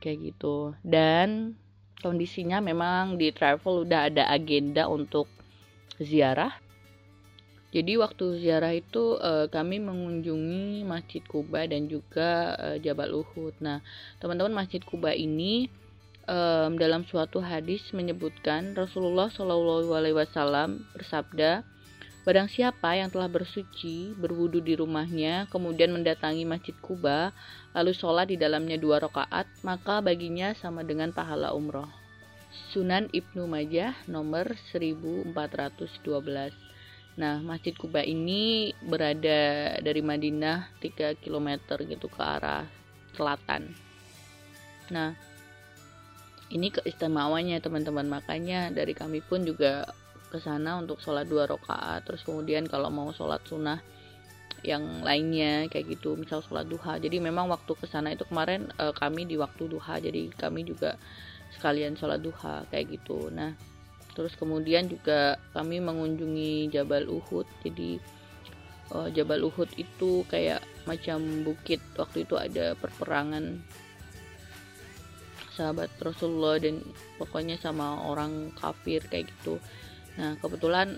[0.00, 0.72] Kayak gitu.
[0.80, 1.56] Dan
[2.00, 5.28] kondisinya memang di travel udah ada agenda untuk
[6.00, 6.61] ziarah
[7.72, 13.56] jadi waktu ziarah itu uh, kami mengunjungi Masjid Kuba dan juga uh, Jabal Uhud.
[13.64, 13.80] Nah,
[14.20, 15.72] teman-teman Masjid Kuba ini
[16.28, 21.64] um, dalam suatu hadis menyebutkan Rasulullah Shallallahu Alaihi Wasallam bersabda,
[22.22, 27.34] Barang siapa yang telah bersuci, berwudu di rumahnya, kemudian mendatangi Masjid Kuba,
[27.74, 31.88] lalu sholat di dalamnya dua rakaat, maka baginya sama dengan pahala umroh.
[32.70, 35.34] Sunan Ibnu Majah nomor 1412
[37.12, 42.64] Nah, Masjid Kuba ini berada dari Madinah 3 km gitu ke arah
[43.12, 43.68] selatan.
[44.88, 45.12] Nah,
[46.52, 48.08] ini keistimewaannya teman-teman.
[48.08, 49.88] Makanya dari kami pun juga
[50.32, 52.08] ke sana untuk sholat dua rakaat.
[52.08, 53.80] Terus kemudian kalau mau sholat sunnah
[54.64, 56.96] yang lainnya kayak gitu, misal sholat duha.
[56.96, 60.00] Jadi memang waktu ke sana itu kemarin e, kami di waktu duha.
[60.00, 60.96] Jadi kami juga
[61.56, 63.28] sekalian sholat duha kayak gitu.
[63.28, 63.52] Nah,
[64.12, 67.48] terus kemudian juga kami mengunjungi Jabal Uhud.
[67.64, 67.96] Jadi
[68.92, 71.80] uh, Jabal Uhud itu kayak macam bukit.
[71.96, 73.60] Waktu itu ada perperangan
[75.52, 76.80] sahabat Rasulullah dan
[77.20, 79.60] pokoknya sama orang kafir kayak gitu.
[80.16, 80.96] Nah kebetulan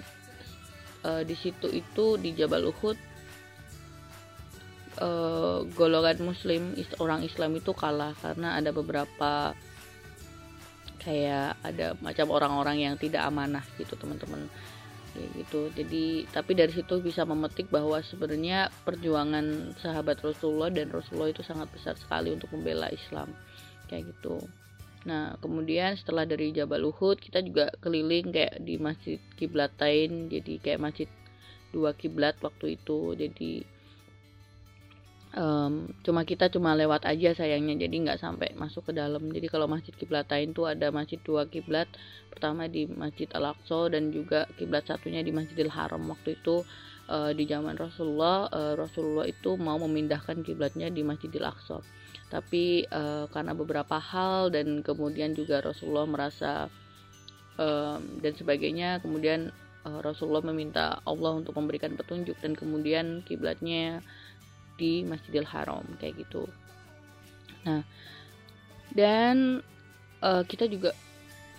[1.02, 2.98] uh, di situ itu di Jabal Uhud
[5.02, 9.54] uh, golongan Muslim orang Islam itu kalah karena ada beberapa
[11.04, 14.48] kayak ada macam orang-orang yang tidak amanah gitu teman-teman.
[15.14, 15.70] Ya gitu.
[15.76, 21.70] Jadi tapi dari situ bisa memetik bahwa sebenarnya perjuangan sahabat Rasulullah dan Rasulullah itu sangat
[21.70, 23.30] besar sekali untuk membela Islam.
[23.86, 24.42] Kayak gitu.
[25.04, 30.80] Nah kemudian setelah dari Jabal Uhud kita juga keliling kayak di masjid kiblatain jadi kayak
[30.82, 31.08] masjid
[31.70, 33.14] dua kiblat waktu itu.
[33.14, 33.73] Jadi
[35.34, 39.22] um, cuma kita cuma lewat aja sayangnya jadi nggak sampai masuk ke dalam.
[39.30, 41.90] Jadi kalau masjid kiblatain tuh ada masjid dua kiblat
[42.30, 46.02] pertama di masjid al aqsa dan juga kiblat satunya di masjidil haram.
[46.06, 46.62] Waktu itu
[47.10, 51.82] uh, di zaman rasulullah uh, rasulullah itu mau memindahkan kiblatnya di masjidil aqsa.
[52.30, 56.70] Tapi uh, karena beberapa hal dan kemudian juga rasulullah merasa
[57.58, 59.50] um, dan sebagainya kemudian
[59.84, 64.00] rasulullah meminta Allah untuk memberikan petunjuk dan kemudian kiblatnya
[64.74, 66.48] di Masjidil Haram kayak gitu.
[67.64, 67.82] Nah,
[68.94, 69.64] dan
[70.20, 70.92] uh, kita juga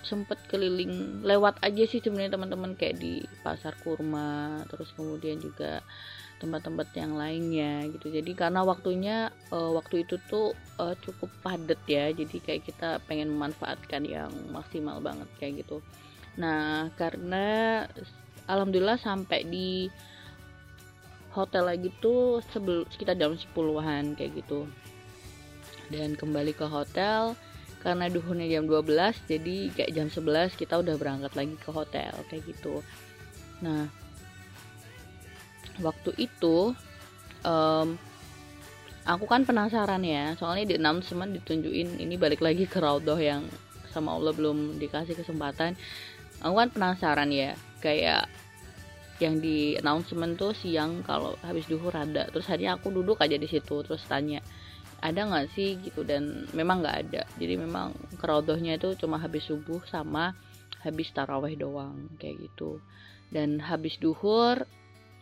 [0.05, 5.81] sempat keliling lewat aja sih sebenarnya teman-teman kayak di pasar kurma terus kemudian juga
[6.37, 12.13] tempat-tempat yang lainnya gitu jadi karena waktunya uh, waktu itu tuh uh, cukup padat ya
[12.13, 15.81] jadi kayak kita pengen memanfaatkan yang maksimal banget kayak gitu
[16.37, 17.81] nah karena
[18.45, 19.89] alhamdulillah sampai di
[21.35, 24.63] hotel lagi tuh sebelum sekitar jam 10-an kayak gitu.
[25.91, 27.35] Dan kembali ke hotel
[27.85, 32.41] karena duhurnya jam 12 jadi kayak jam 11 kita udah berangkat lagi ke hotel kayak
[32.49, 32.81] gitu.
[33.61, 33.85] Nah
[35.83, 36.73] waktu itu
[37.45, 37.87] um,
[39.05, 43.45] aku kan penasaran ya soalnya di announcement ditunjukin ini balik lagi ke Raudhah yang
[43.93, 45.77] sama Allah belum dikasih kesempatan.
[46.41, 47.53] Aku kan penasaran ya
[47.85, 48.25] kayak
[49.23, 52.27] yang di announcement tuh siang kalau habis duhur ada.
[52.27, 54.43] Terus hanya aku duduk aja di situ terus tanya
[54.99, 55.79] ada nggak sih?
[55.79, 57.21] Gitu dan memang nggak ada.
[57.39, 60.35] Jadi memang kerodohnya itu cuma habis subuh sama
[60.83, 62.83] habis taraweh doang kayak gitu.
[63.31, 64.67] Dan habis duhur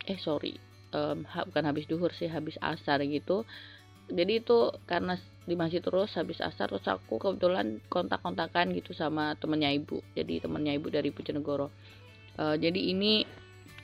[0.04, 0.58] eh sorry
[0.92, 3.46] um, bukan habis duhur sih habis asar gitu.
[4.04, 5.16] Jadi itu karena
[5.48, 10.02] di masjid terus habis asar terus aku kebetulan kontak-kontakan gitu sama temennya ibu.
[10.18, 11.70] Jadi temennya ibu dari Bojonegoro
[12.38, 13.26] uh, jadi ini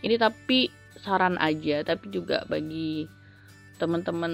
[0.00, 3.08] ini tapi saran aja tapi juga bagi
[3.80, 4.32] teman-teman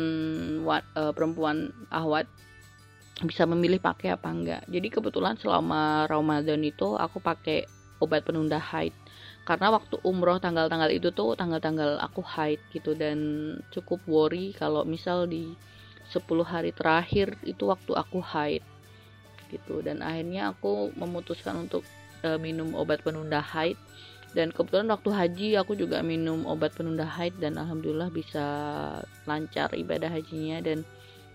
[0.67, 2.27] uh, perempuan ahwat
[3.23, 4.63] bisa memilih pakai apa enggak.
[4.69, 7.65] Jadi kebetulan selama Ramadan itu aku pakai
[8.03, 8.93] obat penunda haid.
[9.47, 13.17] Karena waktu umroh tanggal-tanggal itu tuh tanggal-tanggal aku haid gitu dan
[13.71, 15.55] cukup worry kalau misal di
[16.11, 18.61] 10 hari terakhir itu waktu aku haid
[19.49, 19.81] gitu.
[19.81, 21.87] Dan akhirnya aku memutuskan untuk
[22.27, 23.79] uh, minum obat penunda haid
[24.37, 28.45] dan kebetulan waktu haji aku juga minum obat penunda haid dan alhamdulillah bisa
[29.25, 30.61] lancar ibadah hajinya.
[30.61, 30.85] Dan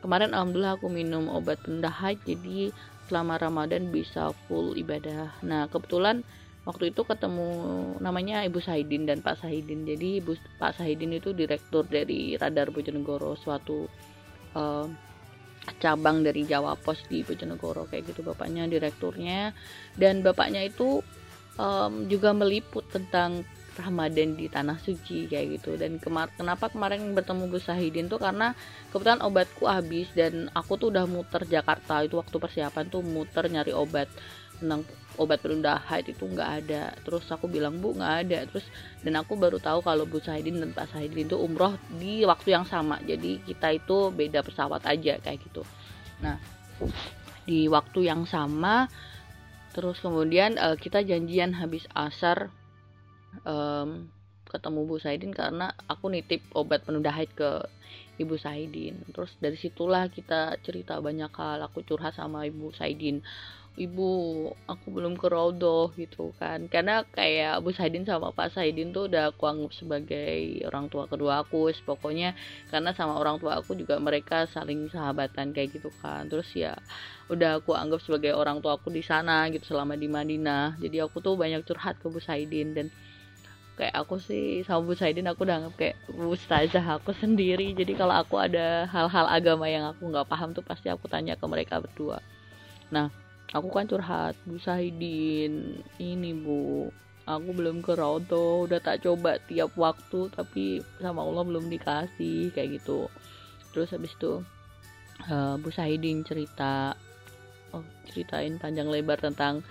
[0.06, 2.70] kemarin alhamdulillah aku minum obat penunda haid jadi
[3.10, 5.34] selama Ramadan bisa full ibadah.
[5.42, 6.22] Nah kebetulan
[6.62, 7.50] waktu itu ketemu
[7.98, 13.34] namanya Ibu Sahidin dan Pak Sahidin jadi Ibu Pak Sahidin itu direktur dari Radar Bojonegoro
[13.34, 13.90] suatu
[14.54, 14.86] uh,
[15.82, 19.58] cabang dari Jawa Pos di Bojonegoro kayak gitu bapaknya direkturnya.
[19.98, 21.02] Dan bapaknya itu
[21.60, 25.80] um, juga meliput tentang Ramadan di tanah suci kayak gitu.
[25.80, 28.20] Dan kemar kenapa kemarin bertemu Gus Sahidin tuh?
[28.20, 28.52] Karena
[28.92, 32.04] kebetulan obatku habis dan aku tuh udah muter Jakarta.
[32.04, 34.12] Itu waktu persiapan tuh muter nyari obat
[34.62, 34.86] tentang
[35.18, 36.92] obat penunda haid itu nggak ada.
[37.02, 38.40] Terus aku bilang bu nggak ada.
[38.52, 38.68] Terus
[39.02, 42.68] dan aku baru tahu kalau Bu Sahidin dan Pak Sahidin itu umroh di waktu yang
[42.68, 43.00] sama.
[43.08, 45.64] Jadi kita itu beda pesawat aja kayak gitu.
[46.20, 46.38] Nah
[47.48, 48.86] di waktu yang sama
[49.72, 52.52] terus kemudian uh, kita janjian habis asar
[53.48, 54.12] um,
[54.52, 57.64] ketemu Bu Saidin karena aku nitip obat penunda haid ke
[58.20, 59.02] Ibu Saidin.
[59.10, 63.24] Terus dari situlah kita cerita banyak hal aku curhat sama Ibu Saidin
[63.80, 64.12] ibu
[64.68, 66.68] aku belum ke Rodo gitu kan.
[66.68, 71.48] Karena kayak Bu Saidin sama Pak Saidin tuh udah aku anggap sebagai orang tua kedua
[71.48, 71.72] aku.
[71.88, 72.36] Pokoknya
[72.68, 76.28] karena sama orang tua aku juga mereka saling sahabatan kayak gitu kan.
[76.28, 76.76] Terus ya
[77.32, 80.76] udah aku anggap sebagai orang tua aku di sana gitu selama di Madinah.
[80.76, 82.92] Jadi aku tuh banyak curhat ke Bu Saidin dan
[83.80, 87.72] kayak aku sih sama Bu Saidin aku udah anggap kayak ustazah aku sendiri.
[87.72, 91.46] Jadi kalau aku ada hal-hal agama yang aku nggak paham tuh pasti aku tanya ke
[91.48, 92.20] mereka berdua.
[92.92, 96.92] Nah aku kan curhat Bu Sahidin ini Bu.
[97.28, 102.82] Aku belum ke Roto udah tak coba tiap waktu tapi sama Allah belum dikasih kayak
[102.82, 103.08] gitu.
[103.72, 104.42] Terus habis itu
[105.30, 106.98] uh, Bu Sahidin cerita
[107.72, 109.64] oh ceritain panjang lebar tentang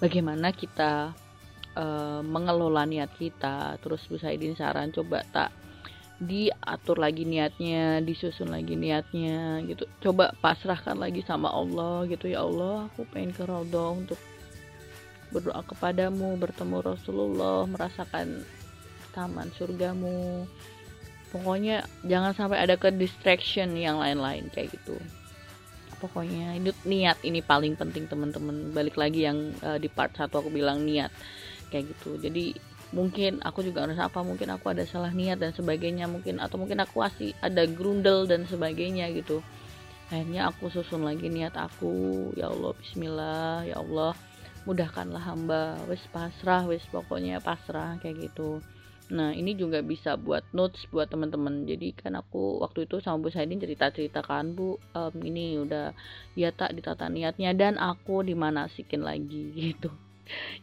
[0.00, 1.12] bagaimana kita
[1.76, 3.76] uh, mengelola niat kita.
[3.78, 5.50] Terus Bu Sahidin saran coba tak
[6.22, 9.84] diatur lagi niatnya disusun lagi niatnya gitu.
[9.98, 12.30] Coba pasrahkan lagi sama Allah gitu.
[12.30, 14.20] Ya Allah aku pengen ke Rodo untuk
[15.34, 18.46] berdoa kepadamu bertemu Rasulullah merasakan
[19.10, 20.46] taman surgamu.
[21.34, 24.94] Pokoknya jangan sampai ada ke distraction yang lain-lain kayak gitu.
[25.98, 28.70] Pokoknya itu niat ini paling penting teman-teman.
[28.70, 31.10] Balik lagi yang uh, di part satu aku bilang niat
[31.74, 32.22] kayak gitu.
[32.22, 32.54] Jadi
[32.94, 36.78] mungkin aku juga harus apa mungkin aku ada salah niat dan sebagainya mungkin atau mungkin
[36.78, 39.42] aku masih ada grundel dan sebagainya gitu.
[40.14, 44.14] Akhirnya aku susun lagi niat aku ya Allah Bismillah ya Allah
[44.64, 48.62] mudahkanlah hamba wes pasrah wes pokoknya pasrah kayak gitu.
[49.12, 51.68] Nah ini juga bisa buat notes buat teman-teman.
[51.68, 55.92] Jadi kan aku waktu itu sama Bu Saidin cerita ceritakan Bu um, ini udah
[56.38, 59.92] ya tak ditata niatnya dan aku dimanasikin lagi gitu.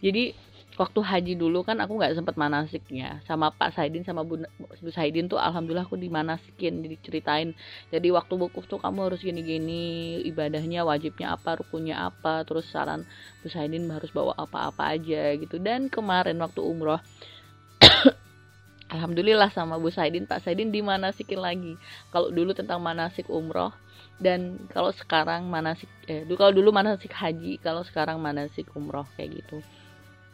[0.01, 0.34] Jadi
[0.80, 3.19] waktu haji dulu kan aku nggak sempat manasiknya.
[3.28, 7.51] Sama Pak Saidin sama Bu, Bu Saidin tuh alhamdulillah aku dimanasikin diceritain.
[7.91, 13.03] Jadi waktu wukuf tuh kamu harus gini-gini ibadahnya wajibnya apa rukunnya apa terus saran
[13.43, 15.59] Bu Saidin harus bawa apa-apa aja gitu.
[15.59, 17.01] Dan kemarin waktu umroh
[18.93, 21.76] Alhamdulillah sama Bu Saidin Pak Saidin dimanasikin lagi.
[22.15, 23.76] Kalau dulu tentang manasik umroh
[24.22, 29.65] dan kalau sekarang manasik eh kalau dulu manasik haji kalau sekarang manasik umroh kayak gitu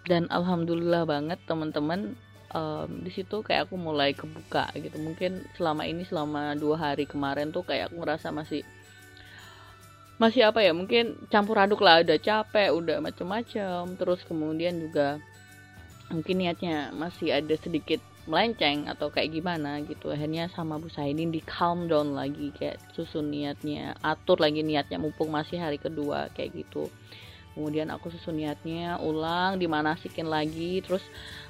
[0.08, 2.16] dan alhamdulillah banget teman-teman
[2.56, 4.96] um, di situ kayak aku mulai kebuka gitu.
[4.98, 8.64] Mungkin selama ini selama dua hari kemarin tuh kayak aku ngerasa masih
[10.18, 12.02] masih apa ya mungkin campur aduk lah.
[12.02, 14.00] Udah capek udah macem-macem.
[14.00, 15.20] Terus kemudian juga
[16.08, 20.12] mungkin niatnya masih ada sedikit melenceng atau kayak gimana gitu.
[20.12, 25.32] Akhirnya sama Bu Saidin di calm down lagi kayak susun niatnya atur lagi niatnya mumpung
[25.32, 26.88] masih hari kedua kayak gitu
[27.58, 30.86] kemudian aku susun niatnya ulang dimanasikin lagi.
[30.86, 31.02] Terus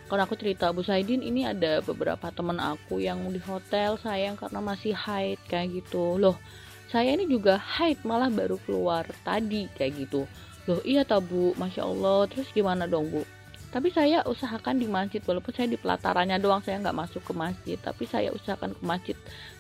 [0.08, 4.64] kalau aku cerita Bu Saidin ini ada beberapa teman aku yang di hotel sayang karena
[4.64, 6.16] masih haid kayak gitu.
[6.16, 6.40] Loh
[6.88, 10.24] saya ini juga haid malah baru keluar tadi kayak gitu.
[10.72, 12.24] Loh iya tabu Masya Allah.
[12.32, 13.28] Terus gimana dong Bu?
[13.68, 17.76] Tapi saya usahakan di masjid walaupun saya di pelatarannya doang saya nggak masuk ke masjid.
[17.76, 19.18] Tapi saya usahakan ke masjid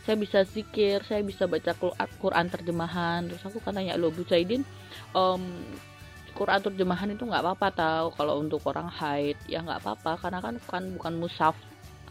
[0.07, 1.75] saya bisa zikir saya bisa baca
[2.23, 3.27] Quran terjemahan.
[3.27, 4.63] Terus aku katanya loh Bu Saidin
[5.11, 5.43] um,
[6.37, 8.07] Quran terjemahan itu nggak apa-apa tahu.
[8.13, 10.21] Kalau untuk orang haid ya nggak apa-apa.
[10.21, 11.57] Karena kan bukan bukan musaf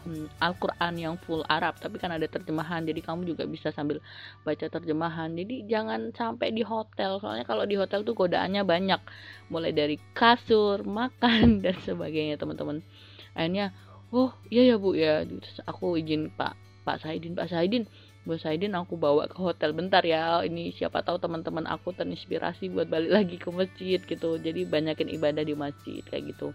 [0.03, 1.79] um, Al-Quran yang full Arab.
[1.79, 2.83] Tapi kan ada terjemahan.
[2.83, 4.03] Jadi kamu juga bisa sambil
[4.43, 5.31] baca terjemahan.
[5.31, 7.23] Jadi jangan sampai di hotel.
[7.23, 8.99] Soalnya kalau di hotel tuh godaannya banyak.
[9.47, 12.83] Mulai dari kasur makan dan sebagainya teman-teman.
[13.31, 13.71] Akhirnya
[14.11, 15.23] oh iya ya bu ya.
[15.71, 17.31] Aku izin Pak Pak Saidin.
[17.31, 17.87] Pak Saidin
[18.27, 20.43] Bos Saidin aku bawa ke hotel bentar ya.
[20.43, 24.35] Ini siapa tahu teman-teman aku terinspirasi buat balik lagi ke masjid gitu.
[24.35, 26.51] Jadi banyakin ibadah di masjid kayak gitu.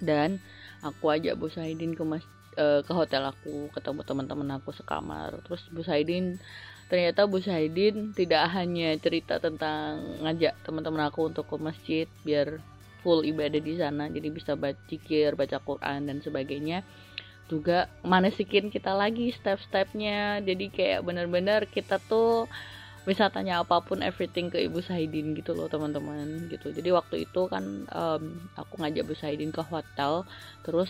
[0.00, 0.40] Dan
[0.80, 2.24] aku ajak Bu Saidin ke mas
[2.56, 5.36] uh, ke hotel aku ketemu teman-teman aku sekamar.
[5.44, 6.40] Terus Bu Saidin
[6.88, 12.64] ternyata Bu Saidin tidak hanya cerita tentang ngajak teman-teman aku untuk ke masjid biar
[13.04, 14.08] full ibadah di sana.
[14.08, 16.80] Jadi bisa baca zikir baca Quran dan sebagainya
[17.52, 20.40] juga manesikin kita lagi step-stepnya.
[20.40, 22.48] Jadi kayak bener-bener kita tuh
[23.04, 26.72] bisa tanya apa pun everything ke Ibu Saidin gitu loh teman-teman gitu.
[26.72, 28.24] Jadi waktu itu kan um,
[28.56, 30.24] aku ngajak Bu Saidin ke hotel
[30.64, 30.88] terus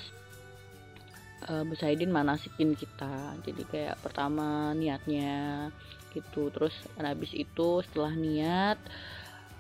[1.50, 3.34] uh, Bu Saidin manasikin kita.
[3.42, 5.72] Jadi kayak pertama niatnya
[6.12, 8.76] gitu terus habis itu setelah niat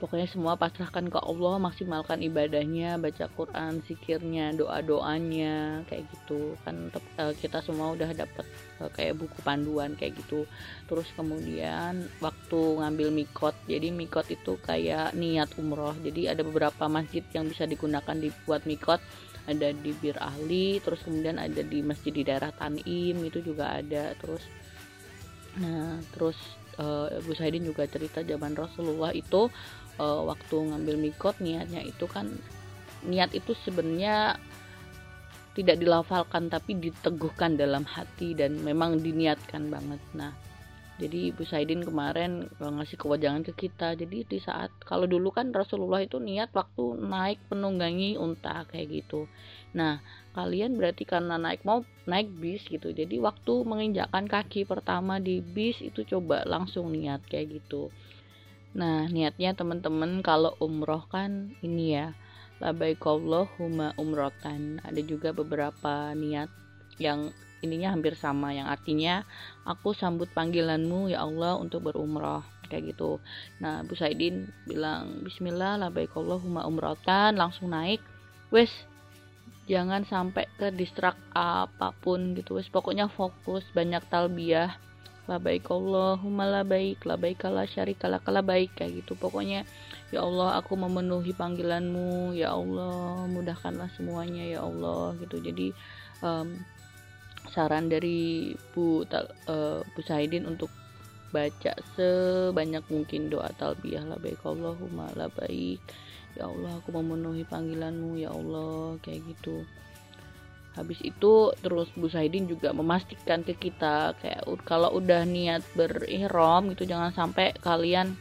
[0.02, 6.58] pokoknya semua pasrahkan ke Allah maksimalkan ibadahnya baca Quran zikirnya doa doanya kayak gitu.
[6.66, 6.90] Kan
[7.22, 8.42] eh, kita semua udah dapat
[8.82, 10.42] eh, kayak buku panduan kayak gitu.
[10.90, 15.94] Terus kemudian waktu ngambil mikot jadi mikot itu kayak niat umroh.
[16.02, 18.98] Jadi ada beberapa masjid yang bisa digunakan dibuat mikot.
[19.46, 24.18] Ada di Bir Ahli terus kemudian ada di masjid di daerah Tanim itu juga ada.
[24.18, 24.42] Terus
[25.52, 26.34] nah terus
[26.80, 29.50] uh, Bu Saidin juga cerita zaman Rasulullah itu
[30.00, 32.30] uh, waktu ngambil mikot niatnya itu kan
[33.02, 34.38] niat itu sebenarnya
[35.52, 40.00] tidak dilafalkan tapi diteguhkan dalam hati dan memang diniatkan banget.
[40.16, 40.32] Nah
[40.96, 43.92] jadi Ibu Saidin kemarin ngasih kewajangan ke kita.
[43.98, 49.28] Jadi di saat kalau dulu kan Rasulullah itu niat waktu naik penunggangi unta kayak gitu.
[49.76, 50.00] Nah
[50.32, 52.94] kalian berarti karena naik mau naik bis gitu.
[52.94, 57.92] Jadi waktu menginjakkan kaki pertama di bis itu coba langsung niat kayak gitu
[58.72, 62.16] Nah, niatnya teman-teman kalau umroh kan ini ya,
[63.58, 64.80] huma umrotan.
[64.86, 66.48] Ada juga beberapa niat
[66.96, 69.22] yang ininya hampir sama yang artinya
[69.62, 73.22] aku sambut panggilanmu ya Allah untuk berumrah kayak gitu.
[73.62, 75.78] Nah, Bu Saidin bilang bismillah
[76.42, 78.02] huma umrotan langsung naik.
[78.50, 78.72] Wes
[79.70, 84.74] jangan sampai ke distrak apa pun gitu wes pokoknya fokus banyak talbiyah
[85.30, 89.14] labaik Allahumma labaik labaik la syarika lak baik kayak gitu.
[89.14, 89.62] Pokoknya
[90.10, 92.34] ya Allah aku memenuhi panggilanmu.
[92.34, 95.38] Ya Allah mudahkanlah semuanya ya Allah gitu.
[95.38, 95.70] Jadi
[96.22, 96.58] um,
[97.50, 100.70] saran dari Bu uh, Bu Saidin untuk
[101.32, 105.80] baca sebanyak mungkin doa talbiyah labaik Allahumma labaik
[106.36, 109.64] ya Allah aku memenuhi panggilanmu ya Allah kayak gitu
[110.72, 116.88] habis itu terus Bu Saidin juga memastikan ke kita kayak kalau udah niat berihram gitu
[116.88, 118.16] jangan sampai kalian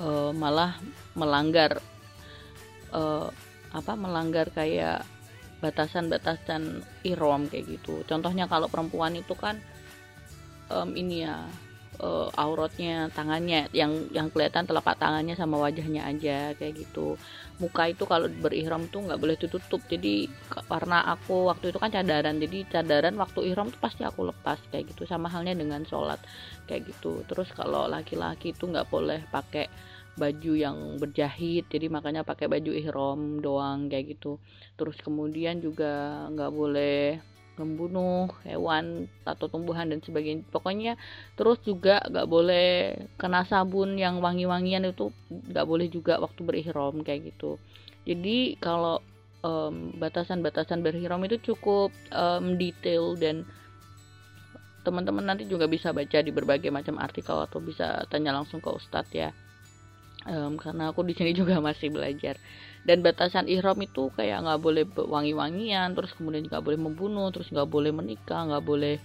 [0.00, 0.80] uh, malah
[1.12, 1.84] melanggar
[2.96, 3.28] uh,
[3.70, 5.04] apa melanggar kayak
[5.60, 8.00] batasan-batasan ihram kayak gitu.
[8.08, 9.60] Contohnya kalau perempuan itu kan
[10.72, 11.44] um, ini ya
[12.00, 17.20] uh, auratnya tangannya yang yang kelihatan telapak tangannya sama wajahnya aja kayak gitu
[17.60, 20.26] muka itu kalau berihram tuh nggak boleh ditutup jadi
[20.66, 24.90] karena aku waktu itu kan cadaran jadi cadaran waktu ihram tuh pasti aku lepas kayak
[24.90, 25.04] gitu.
[25.04, 26.18] Sama halnya dengan sholat
[26.64, 27.22] kayak gitu.
[27.28, 29.68] Terus kalau laki-laki itu nggak boleh pakai
[30.18, 34.40] baju yang berjahit jadi makanya pakai baju ihram doang kayak gitu.
[34.74, 37.20] Terus kemudian juga nggak boleh
[37.60, 40.48] membunuh hewan atau tumbuhan dan sebagainya.
[40.48, 40.96] Pokoknya
[41.36, 47.36] terus juga nggak boleh kena sabun yang wangi-wangian itu nggak boleh juga waktu berihram kayak
[47.36, 47.60] gitu.
[48.08, 49.04] Jadi kalau
[50.00, 53.44] batasan-batasan um, berihram itu cukup um, detail dan
[54.80, 59.12] teman-teman nanti juga bisa baca di berbagai macam artikel atau bisa tanya langsung ke ustadz
[59.12, 59.30] ya.
[60.28, 62.36] Um, karena aku di sini juga masih belajar
[62.84, 67.68] dan batasan ihram itu kayak nggak boleh wangi-wangian terus kemudian nggak boleh membunuh terus nggak
[67.68, 68.96] boleh menikah nggak boleh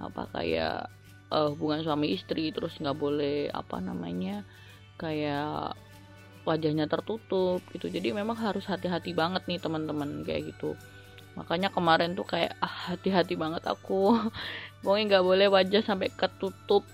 [0.00, 0.88] apa kayak
[1.28, 4.48] uh, hubungan suami istri terus nggak boleh apa namanya
[4.96, 5.76] kayak
[6.48, 7.92] wajahnya tertutup gitu.
[7.92, 10.72] Jadi memang harus hati-hati banget nih teman-teman kayak gitu.
[11.36, 14.16] Makanya kemarin tuh kayak ah hati-hati banget aku.
[14.82, 16.88] Pokoknya nggak boleh wajah sampai ketutup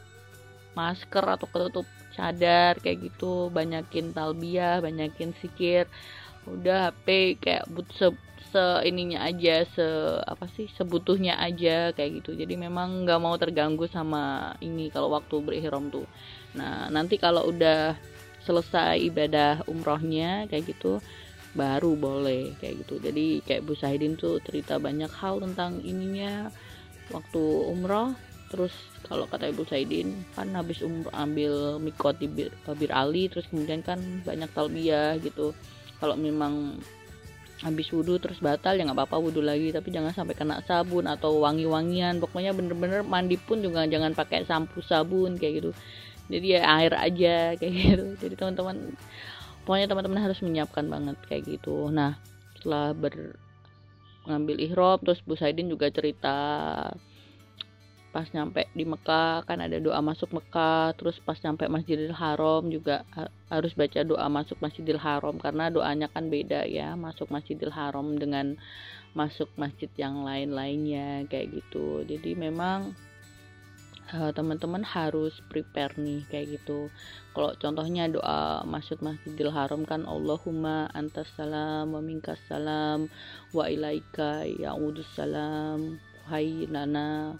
[0.75, 1.87] masker atau ketutup
[2.19, 3.49] cadar kayak gitu.
[3.55, 5.87] Banyakin talbiah banyakin sikir
[6.49, 8.13] udah HP kayak but se,
[8.53, 9.87] se ininya aja se
[10.25, 12.37] apa sih sebutuhnya aja kayak gitu.
[12.37, 16.07] Jadi memang nggak mau terganggu sama ini kalau waktu berihram tuh.
[16.57, 17.97] Nah nanti kalau udah
[18.45, 21.01] selesai ibadah umrohnya kayak gitu
[21.57, 23.01] baru boleh kayak gitu.
[23.01, 26.51] Jadi kayak Bu Sahidin tuh cerita banyak hal tentang ininya
[27.15, 28.13] waktu umroh.
[28.55, 28.71] Terus
[29.03, 33.83] kalau kata Ibu Saidin kan habis umroh ambil mikot di Bir, Bir Ali terus kemudian
[33.83, 35.51] kan banyak talbiyah gitu
[35.99, 36.79] kalau memang
[37.63, 39.71] habis wudhu terus batal ya nggak apa-apa wudhu lagi.
[39.71, 42.19] Tapi jangan sampai kena sabun atau wangi-wangian.
[42.19, 45.71] Pokoknya bener-bener mandi pun juga jangan pakai sampo sabun kayak gitu.
[46.29, 48.07] Jadi ya air aja kayak gitu.
[48.21, 48.77] Jadi teman-teman
[49.65, 51.89] pokoknya teman-teman harus menyiapkan banget kayak gitu.
[51.89, 52.19] Nah
[52.59, 53.37] setelah ber
[54.25, 56.37] ngambil ihrob terus Bu Saidin juga cerita
[58.15, 63.03] pas nyampe di Mekah kan ada doa masuk Mekah terus pas nyampe Masjidil Haram juga
[63.51, 68.55] harus baca doa masuk Masjidil Haram karena doanya kan beda ya masuk Masjidil Haram dengan
[69.15, 72.03] masuk masjid yang lain-lainnya kayak gitu.
[72.03, 72.93] Jadi memang
[74.11, 76.91] uh, teman-teman harus prepare nih kayak gitu.
[77.33, 83.07] Kalau contohnya doa masuk Masjidil Haram kan Allahumma antas salam wa minkas salam
[83.55, 87.39] wa ilaika ya'udus salam hai nana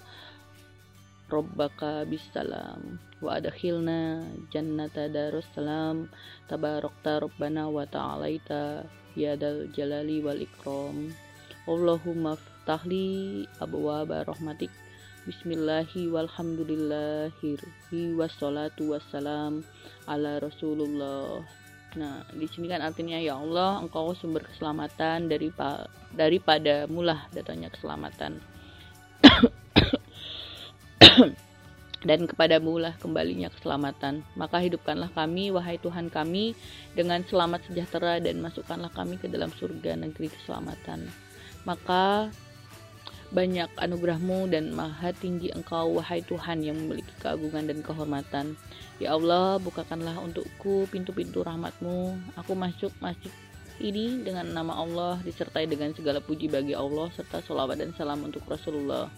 [1.35, 4.23] Rabbaka bisalam wa adkhilna
[4.55, 6.07] jannata darussalam
[6.47, 8.87] tabarakta rabbana wa ta'alaita
[9.19, 11.11] ya dal jalali wal ikram.
[11.67, 14.71] Allahumma ftahli abwaaba rahmatik.
[15.27, 17.59] Bismillahi walhamdulillahi
[18.15, 19.67] wassalatu wassalam
[20.07, 21.43] ala rasulullah.
[21.99, 25.51] Nah, di sini kan artinya ya Allah, engkau sumber keselamatan dari
[26.15, 28.54] daripada mulah datangnya keselamatan.
[32.09, 34.23] dan kepadamu lah kembalinya keselamatan.
[34.37, 36.53] Maka hidupkanlah kami, wahai Tuhan kami,
[36.93, 41.09] dengan selamat sejahtera dan masukkanlah kami ke dalam surga negeri keselamatan.
[41.65, 42.29] Maka
[43.33, 48.55] banyak anugerahmu dan maha tinggi engkau, wahai Tuhan yang memiliki keagungan dan kehormatan.
[49.03, 52.15] Ya Allah, bukakanlah untukku pintu-pintu rahmatmu.
[52.39, 53.33] Aku masuk masjid
[53.83, 58.47] ini dengan nama Allah, disertai dengan segala puji bagi Allah, serta salawat dan salam untuk
[58.47, 59.11] Rasulullah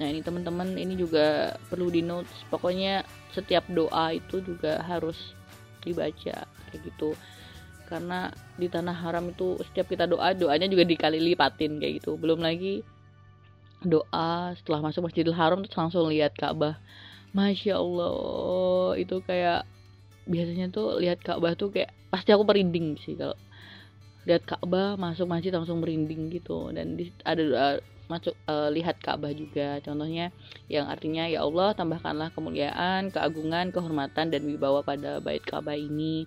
[0.00, 5.36] nah ini teman-teman ini juga perlu di notes pokoknya setiap doa itu juga harus
[5.84, 7.12] dibaca kayak gitu.
[7.92, 12.16] Karena di tanah haram itu setiap kita doa doanya juga dikali lipatin kayak gitu.
[12.16, 12.80] Belum lagi
[13.84, 16.80] doa setelah masuk Masjidil Haram terus langsung lihat Ka'bah.
[17.36, 19.68] Masya Allah itu kayak
[20.24, 23.36] biasanya tuh lihat Ka'bah tuh kayak pasti aku merinding sih kalau
[24.24, 26.72] lihat Ka'bah masuk masjid langsung merinding gitu.
[26.72, 26.96] Dan
[27.28, 27.68] ada doa
[28.10, 30.34] masuk uh, lihat Ka'bah juga contohnya
[30.66, 36.26] yang artinya ya Allah tambahkanlah kemuliaan keagungan kehormatan dan wibawa pada bait Ka'bah ini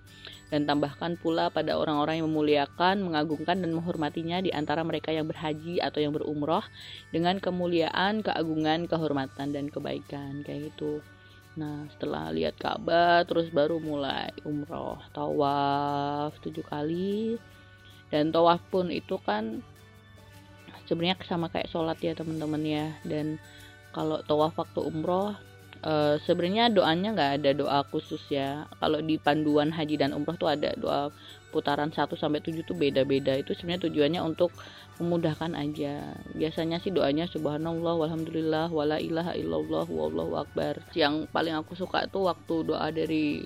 [0.54, 5.82] dan tambahkan pula pada orang-orang yang memuliakan, mengagungkan dan menghormatinya di antara mereka yang berhaji
[5.82, 6.64] atau yang berumroh
[7.10, 11.02] dengan kemuliaan, keagungan, kehormatan dan kebaikan kayak gitu.
[11.56, 17.40] Nah, setelah lihat Ka'bah terus baru mulai umroh, tawaf tujuh kali.
[18.14, 19.66] Dan tawaf pun itu kan
[20.86, 22.86] sebenarnya sama kayak sholat ya teman-teman ya.
[23.06, 23.38] Dan
[23.92, 25.34] kalau tawaf waktu umroh
[25.86, 28.66] uh, sebenarnya doanya nggak ada doa khusus ya.
[28.82, 31.14] Kalau di panduan haji dan umroh tuh ada doa
[31.54, 33.38] putaran 1 sampai 7 tuh beda-beda.
[33.38, 34.52] Itu sebenarnya tujuannya untuk
[35.00, 36.16] memudahkan aja.
[36.36, 40.80] Biasanya sih doanya subhanallah walhamdulillah wala ilaha illallah wallahu akbar.
[40.96, 43.44] Yang paling aku suka tuh waktu doa dari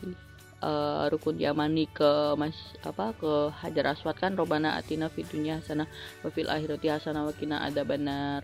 [0.64, 2.55] uh, rukun yamani ke mas
[2.86, 5.88] apa ke hajar aswad kan robana atina fitunya hasanah
[6.24, 8.41] wa fil akhirati hasanah wa ada benar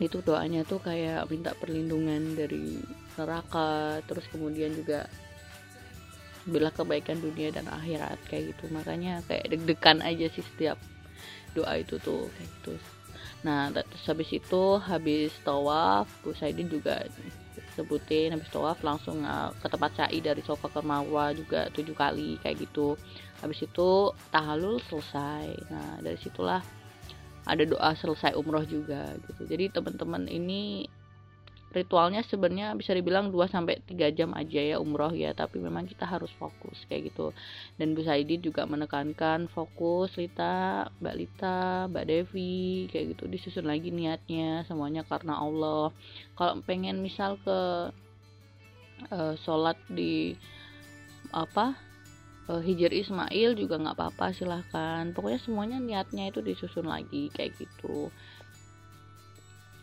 [0.00, 2.80] itu doanya tuh kayak minta perlindungan dari
[3.14, 5.06] neraka terus kemudian juga
[6.42, 8.66] bila kebaikan dunia dan akhirat kayak gitu.
[8.74, 10.78] Makanya kayak deg-degan aja sih setiap
[11.54, 12.74] doa itu tuh kayak gitu.
[13.46, 17.06] Nah terus habis itu habis tawaf Bu Saidin juga
[17.72, 22.36] sebutin habis tawaf langsung uh, ke tempat sa'i dari sofa ke marwah juga tujuh kali
[22.40, 22.94] kayak gitu.
[23.40, 25.46] Habis itu tahalul selesai.
[25.72, 26.60] Nah dari situlah
[27.42, 29.42] ada doa selesai umroh juga gitu.
[29.48, 30.86] Jadi teman-teman ini
[31.72, 36.04] ritualnya sebenarnya bisa dibilang 2 sampai 3 jam aja ya umroh ya tapi memang kita
[36.04, 37.32] harus fokus kayak gitu.
[37.80, 43.24] Dan Bu Saidi juga menekankan fokus Lita Mbak Lita Mbak Devi kayak gitu.
[43.26, 45.88] Disusun lagi niatnya semuanya karena Allah.
[46.36, 47.88] Kalau pengen misal ke
[49.08, 50.36] uh, sholat di
[51.32, 51.72] apa
[52.52, 55.08] uh, Ismail juga nggak apa-apa silahkan.
[55.16, 58.12] Pokoknya semuanya niatnya itu disusun lagi kayak gitu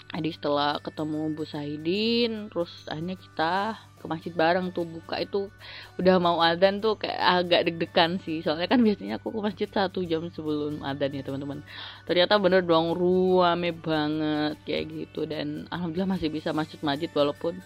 [0.09, 5.53] jadi setelah ketemu Bu Saidin terus akhirnya kita ke masjid bareng tuh buka itu
[6.01, 8.41] udah mau adzan tuh kayak agak deg-degan sih.
[8.41, 11.61] Soalnya kan biasanya aku ke masjid satu jam sebelum adzan ya teman-teman.
[12.09, 15.29] Ternyata bener dong ruame banget kayak gitu.
[15.29, 17.59] Dan alhamdulillah masih bisa masjid-masjid walaupun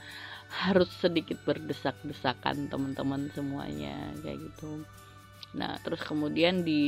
[0.53, 4.83] harus sedikit berdesak-desakan teman-teman semuanya kayak gitu.
[5.55, 6.81] Nah terus kemudian di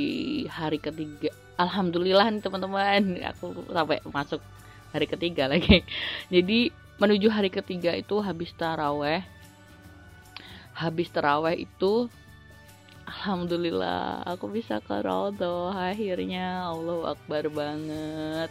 [0.50, 4.42] hari ketiga alhamdulillah nih teman-teman aku sampai masuk
[4.96, 5.84] hari ketiga lagi.
[6.32, 9.20] Jadi menuju hari ketiga itu habis taraweh.
[10.76, 12.08] Habis taraweh itu
[13.06, 18.50] Alhamdulillah aku bisa ke Rodo akhirnya Allah Akbar banget.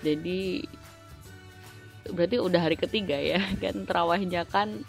[0.00, 0.64] Jadi
[2.08, 3.84] berarti udah hari ketiga ya kan?
[3.84, 4.80] Terawihnya kan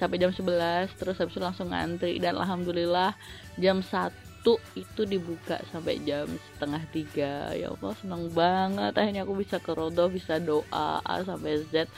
[0.00, 2.16] sampai jam 11 terus habis itu langsung ngantri.
[2.16, 3.12] Dan alhamdulillah
[3.60, 4.29] jam 1
[4.72, 6.24] itu dibuka sampai jam
[6.56, 7.34] setengah tiga.
[7.52, 8.92] Ya Allah senang banget.
[8.96, 11.88] Akhirnya aku bisa ke Rodo bisa doa A sampai Z.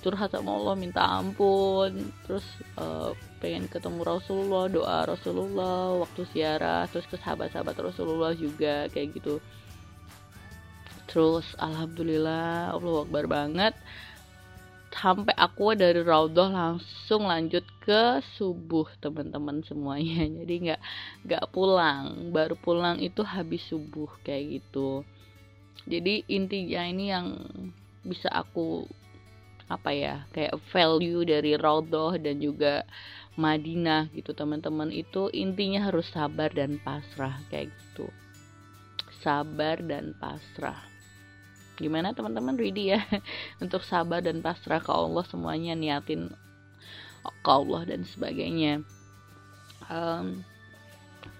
[0.00, 2.08] Curhat sama Allah minta ampun.
[2.24, 2.46] Terus
[2.80, 3.12] uh,
[3.44, 6.88] pengen ketemu Rasulullah doa Rasulullah waktu siarah.
[6.88, 9.36] Terus ke sahabat-sahabat Rasulullah juga kayak gitu.
[11.10, 13.74] Terus alhamdulillah Allah akbar banget
[14.90, 20.26] sampai aku dari Raudhah langsung lanjut ke subuh teman-teman semuanya.
[20.42, 20.80] Jadi nggak
[21.26, 22.34] nggak pulang.
[22.34, 25.06] Baru pulang itu habis subuh kayak gitu.
[25.86, 27.38] Jadi intinya ini yang
[28.04, 28.84] bisa aku
[29.70, 32.82] apa ya kayak value dari Raudhah dan juga
[33.38, 34.90] Madinah gitu teman-teman.
[34.90, 38.10] Itu intinya harus sabar dan pasrah kayak gitu.
[39.22, 40.89] Sabar dan pasrah
[41.80, 42.54] gimana teman-teman?
[42.54, 43.00] Ready ya?
[43.64, 46.30] Untuk sabar dan pasrah ke Allah semuanya niatin
[47.24, 48.84] ke Allah dan sebagainya.
[49.88, 50.44] Um,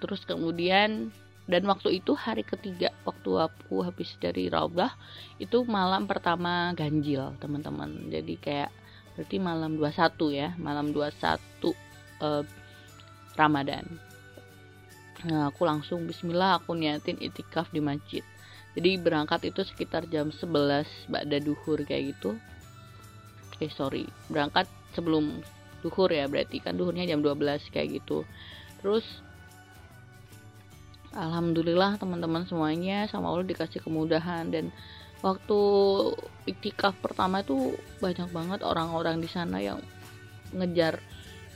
[0.00, 1.12] terus kemudian
[1.50, 4.94] dan waktu itu hari ketiga waktu aku habis dari Raubah
[5.42, 8.08] itu malam pertama ganjil teman-teman.
[8.08, 8.70] Jadi kayak
[9.18, 10.48] berarti malam 21 ya?
[10.56, 11.74] Malam 21
[12.22, 12.44] uh,
[13.34, 13.84] Ramadan.
[15.26, 18.24] Nah aku langsung bismillah aku niatin itikaf di masjid
[18.78, 22.38] jadi berangkat itu sekitar jam 11 Ba'da duhur kayak gitu.
[23.58, 25.42] Eh sorry berangkat sebelum
[25.82, 26.62] duhur ya berarti.
[26.62, 28.22] Kan duhurnya jam 12 kayak gitu.
[28.78, 29.04] Terus
[31.10, 34.46] Alhamdulillah teman-teman semuanya sama Allah dikasih kemudahan.
[34.54, 34.70] Dan
[35.18, 35.60] waktu
[36.46, 39.82] iktikaf pertama itu banyak banget orang-orang di sana yang
[40.54, 41.02] ngejar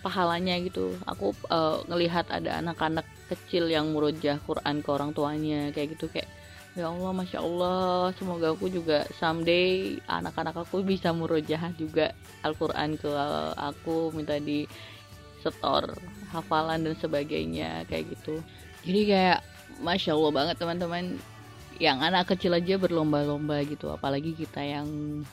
[0.02, 0.98] pahalanya gitu.
[1.06, 6.10] Aku uh, ngelihat ada anak-anak kecil yang merojah Quran ke orang tuanya kayak gitu.
[6.10, 6.26] Kayak
[6.74, 8.10] ya Allah masya Allah.
[8.18, 13.10] Semoga aku juga someday anak-anak aku bisa merojah juga Al-Quran ke
[13.58, 14.66] aku minta di
[15.42, 15.94] setor
[16.34, 18.42] hafalan dan sebagainya kayak gitu.
[18.84, 19.40] Jadi kayak
[19.80, 21.04] masya Allah banget teman-teman.
[21.82, 24.86] Yang anak kecil aja berlomba-lomba gitu apalagi kita yang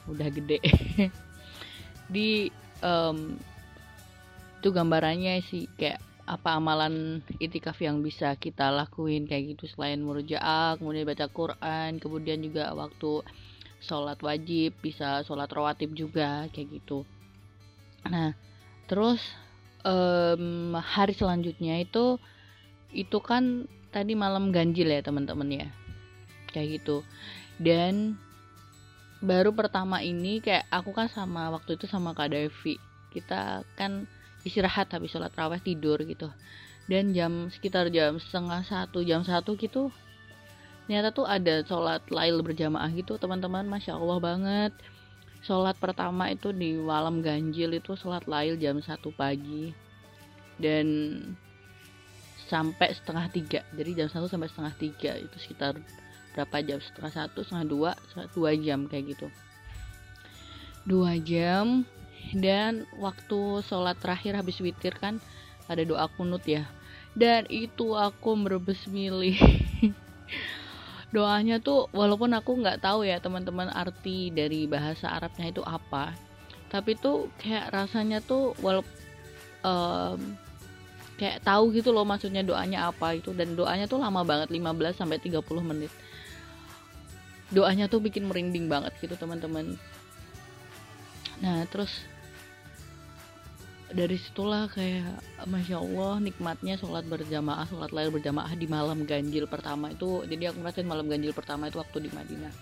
[0.10, 0.58] udah gede.
[2.14, 2.50] Di
[2.82, 3.38] um,
[4.58, 6.02] itu gambarannya sih kayak
[6.32, 12.40] apa amalan itikaf yang bisa kita lakuin kayak gitu selain murojaah kemudian baca Quran kemudian
[12.40, 13.20] juga waktu
[13.84, 17.04] sholat wajib bisa sholat rawatib juga kayak gitu.
[18.08, 18.32] Nah
[18.88, 19.20] terus
[19.84, 22.16] um, hari selanjutnya itu
[22.96, 25.68] itu kan tadi malam ganjil ya teman-teman ya
[26.56, 27.04] kayak gitu.
[27.60, 28.16] Dan
[29.20, 32.80] baru pertama ini kayak aku kan sama waktu itu sama Kak Devi.
[33.12, 34.08] Kita kan
[34.42, 36.30] istirahat habis sholat raweh tidur gitu.
[36.90, 39.94] Dan jam sekitar jam setengah satu jam satu gitu
[40.92, 43.64] ternyata tuh ada sholat lail berjamaah gitu teman-teman.
[43.64, 44.76] Masya allah banget.
[45.40, 49.72] Sholat pertama itu di malam ganjil itu sholat lail jam satu pagi.
[50.60, 51.16] Dan
[52.52, 53.64] sampai setengah tiga.
[53.72, 55.80] Jadi jam satu sampai setengah tiga itu sekitar
[56.36, 56.84] berapa jam?
[56.84, 57.92] Setengah satu setengah dua
[58.36, 59.28] dua jam kayak gitu.
[60.84, 61.88] Dua jam
[62.36, 65.20] dan waktu sholat terakhir habis witir kan
[65.68, 66.68] ada doa kunut ya.
[67.12, 69.36] Dan itu aku merebes milih
[71.16, 76.16] doanya tuh walaupun aku nggak tahu ya teman-teman arti dari bahasa Arabnya itu apa
[76.72, 78.96] tapi tuh kayak rasanya tuh walaupun
[79.68, 80.40] um,
[81.20, 83.36] kayak tahu gitu loh maksudnya doanya apa itu.
[83.36, 85.92] Dan doanya tuh lama banget 15 sampai 30 menit.
[87.52, 89.76] Doanya tuh bikin merinding banget gitu teman-teman.
[91.44, 91.92] Nah terus
[93.92, 99.92] dari situlah kayak masya Allah nikmatnya sholat berjamaah sholat lahir berjamaah di malam ganjil pertama
[99.92, 102.54] itu jadi aku ngerasain malam ganjil pertama itu waktu di Madinah.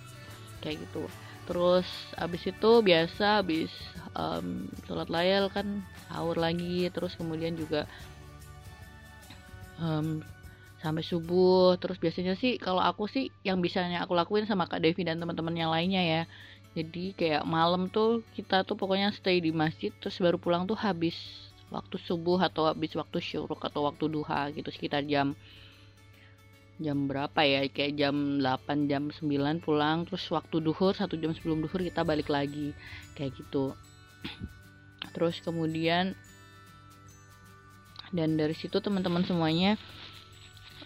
[0.59, 1.05] Kayak gitu.
[1.45, 3.71] Terus abis itu biasa abis
[4.17, 7.85] um, sholat layal kan sahur lagi terus kemudian juga
[9.77, 10.21] um,
[10.81, 11.77] sampai subuh.
[11.77, 15.53] Terus biasanya sih kalau aku sih yang bisanya aku lakuin sama Kak Devi dan teman-teman
[15.53, 16.21] yang lainnya ya
[16.79, 21.15] jadi kayak malam tuh kita tuh pokoknya stay di masjid terus baru pulang tuh habis
[21.67, 25.35] waktu subuh atau habis waktu syuruk atau waktu duha gitu sekitar jam
[26.79, 31.59] jam berapa ya kayak jam 8 jam 9 pulang terus waktu duhur satu jam sebelum
[31.67, 32.71] duhur kita balik lagi
[33.19, 33.75] kayak gitu.
[35.15, 36.15] Terus kemudian
[38.15, 39.75] dan dari situ teman-teman semuanya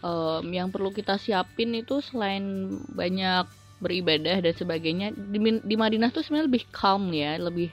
[0.01, 3.45] um, yang perlu kita siapin itu selain banyak
[3.84, 7.69] beribadah dan sebagainya di, di Madinah tuh sebenarnya lebih calm ya lebih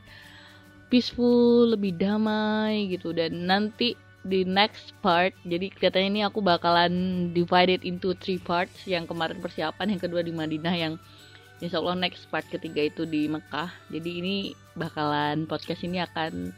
[0.91, 3.15] peaceful lebih damai gitu.
[3.15, 6.93] Dan nanti di next part jadi katanya ini aku bakalan
[7.33, 10.95] divided into three parts yang kemarin persiapan yang kedua di Madinah yang
[11.61, 13.69] Insya Allah next part ketiga itu di Mekah.
[13.93, 14.37] Jadi ini
[14.73, 16.57] bakalan podcast ini akan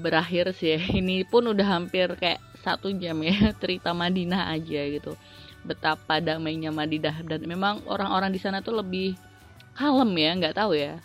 [0.00, 0.76] berakhir sih.
[0.76, 0.80] Ya.
[1.00, 5.14] ini pun udah hampir kayak satu jam ya cerita Madinah aja gitu
[5.66, 9.18] betapa damainya Madinah dan memang orang-orang di sana tuh lebih
[9.74, 10.96] kalem ya nggak tahu ya.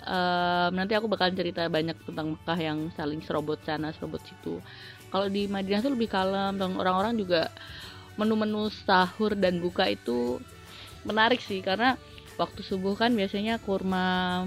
[0.00, 4.60] Um, nanti aku bakalan cerita banyak tentang Mekah yang saling serobot sana serobot situ.
[5.10, 7.50] Kalau di Madinah tuh lebih kalem dan orang-orang juga
[8.20, 10.40] menu-menu sahur dan buka itu
[11.08, 11.96] menarik sih karena
[12.36, 14.44] waktu subuh kan biasanya kurma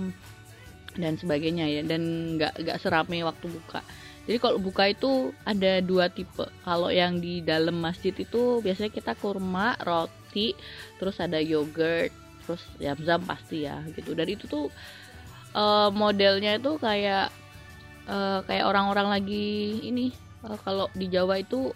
[0.93, 3.81] dan sebagainya ya dan nggak nggak serame waktu buka
[4.23, 6.47] jadi kalau buka itu ada dua tipe.
[6.63, 10.55] Kalau yang di dalam masjid itu biasanya kita kurma, roti,
[10.95, 12.15] terus ada yogurt,
[12.47, 14.15] terus zam-zam pasti ya gitu.
[14.15, 14.71] Dan itu tuh
[15.51, 17.35] uh, modelnya itu kayak
[18.07, 20.15] uh, kayak orang-orang lagi ini
[20.47, 21.75] uh, kalau di Jawa itu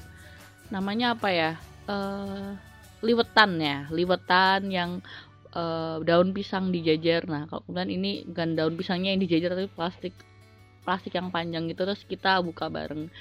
[0.72, 1.52] namanya apa ya?
[1.88, 2.56] Uh,
[3.04, 5.04] liwetan ya, liwetan yang
[5.52, 7.28] uh, daun pisang dijajar.
[7.28, 10.16] Nah, kalau kemudian ini bukan daun pisangnya yang dijajar tapi plastik
[10.88, 13.12] plastik yang panjang gitu terus kita buka bareng.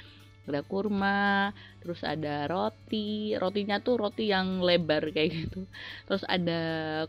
[0.47, 1.51] Ada kurma
[1.83, 3.35] terus ada roti.
[3.35, 5.67] Rotinya tuh roti yang lebar kayak gitu.
[6.07, 6.61] Terus ada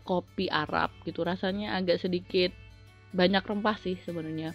[0.03, 2.51] kopi Arab gitu rasanya agak sedikit
[3.15, 4.51] banyak rempah sih sebenarnya.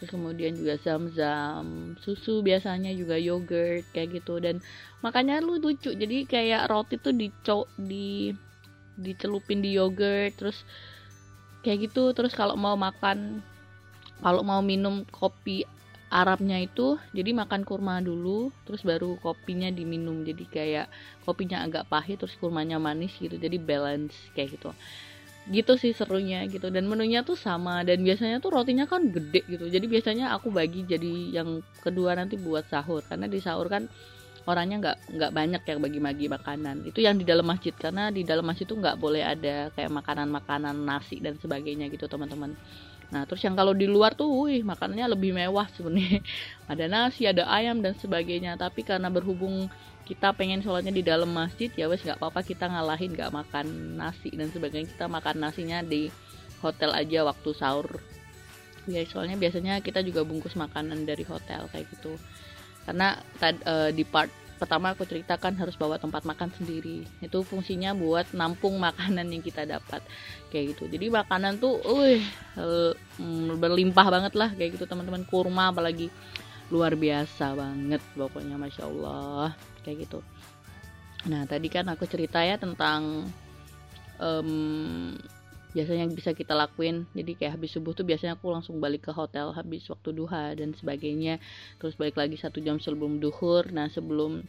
[0.00, 4.40] Terus kemudian juga zam-zam susu biasanya juga yogurt kayak gitu.
[4.40, 4.64] Dan
[5.04, 8.32] makanya lu lucu jadi kayak roti tuh dico di
[8.96, 10.64] dicelupin di yogurt terus
[11.60, 12.16] kayak gitu.
[12.16, 13.44] Terus kalau mau makan
[14.22, 15.66] kalau mau minum kopi
[16.14, 20.22] Arabnya itu jadi makan kurma dulu terus baru kopinya diminum.
[20.22, 20.86] Jadi kayak
[21.26, 23.34] kopinya agak pahit terus kurmanya manis gitu.
[23.34, 24.70] Jadi balance kayak gitu.
[25.50, 26.70] Gitu sih serunya gitu.
[26.70, 27.82] Dan menunya tuh sama.
[27.82, 29.66] Dan biasanya tuh rotinya kan gede gitu.
[29.66, 33.02] Jadi biasanya aku bagi jadi yang kedua nanti buat sahur.
[33.02, 33.90] Karena di sahur kan
[34.46, 36.76] orangnya nggak nggak banyak yang bagi-bagi makanan.
[36.86, 37.74] Itu yang di dalam masjid.
[37.74, 42.54] Karena di dalam masjid tuh nggak boleh ada kayak makanan-makanan nasi dan sebagainya gitu teman-teman
[43.12, 46.20] nah terus yang kalau di luar tuh wih makanannya lebih mewah sebenarnya.
[46.70, 48.56] Ada nasi ada ayam dan sebagainya.
[48.56, 49.68] Tapi karena berhubung
[50.08, 54.32] kita pengen sholatnya di dalam masjid ya wes nggak apa-apa kita ngalahin nggak makan nasi
[54.32, 54.88] dan sebagainya.
[54.96, 56.08] Kita makan nasinya di
[56.64, 58.00] hotel aja waktu sahur.
[58.88, 62.16] Ya soalnya biasanya kita juga bungkus makanan dari hotel kayak gitu.
[62.84, 67.04] Karena uh, di part pertama aku ceritakan harus bawa tempat makan sendiri.
[67.20, 70.00] Itu fungsinya buat nampung makanan yang kita dapat.
[70.50, 70.90] Kayak gitu.
[70.90, 72.94] Jadi makanan tuh uh,
[73.58, 74.50] berlimpah banget lah.
[74.54, 75.26] Kayak gitu teman-teman.
[75.26, 76.08] Kurma apalagi.
[76.72, 79.52] Luar biasa banget pokoknya masya Allah.
[79.84, 80.18] Kayak gitu.
[81.28, 83.28] Nah tadi kan aku cerita ya tentang
[84.20, 85.12] um,
[85.74, 87.04] biasanya bisa kita lakuin.
[87.12, 90.72] Jadi kayak habis subuh tuh biasanya aku langsung balik ke hotel habis waktu duha dan
[90.72, 91.42] sebagainya.
[91.82, 93.68] Terus balik lagi satu jam sebelum duhur.
[93.74, 94.46] Nah sebelum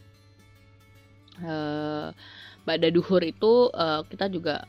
[1.42, 2.14] uh,
[2.62, 4.64] pada duhur itu uh, kita juga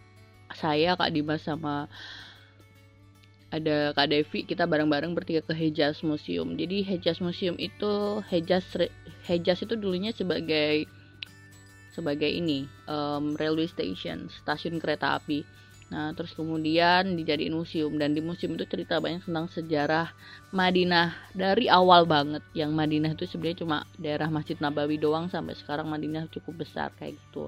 [0.52, 1.86] saya kak Dimas sama
[3.48, 6.60] ada Kak Devi kita bareng-bareng bertiga ke Hejaz Museum.
[6.60, 8.68] Jadi Hejaz Museum itu Hejaz
[9.24, 10.84] Hejaz itu dulunya sebagai
[11.96, 15.42] sebagai ini um, railway station stasiun kereta api
[15.88, 17.96] nah terus kemudian dijadiin museum.
[17.96, 20.12] Dan di museum itu cerita banyak tentang sejarah
[20.52, 21.16] Madinah.
[21.32, 25.32] Dari awal banget yang Madinah itu sebenarnya cuma daerah Masjid Nabawi doang.
[25.32, 27.48] Sampai sekarang Madinah cukup besar kayak gitu.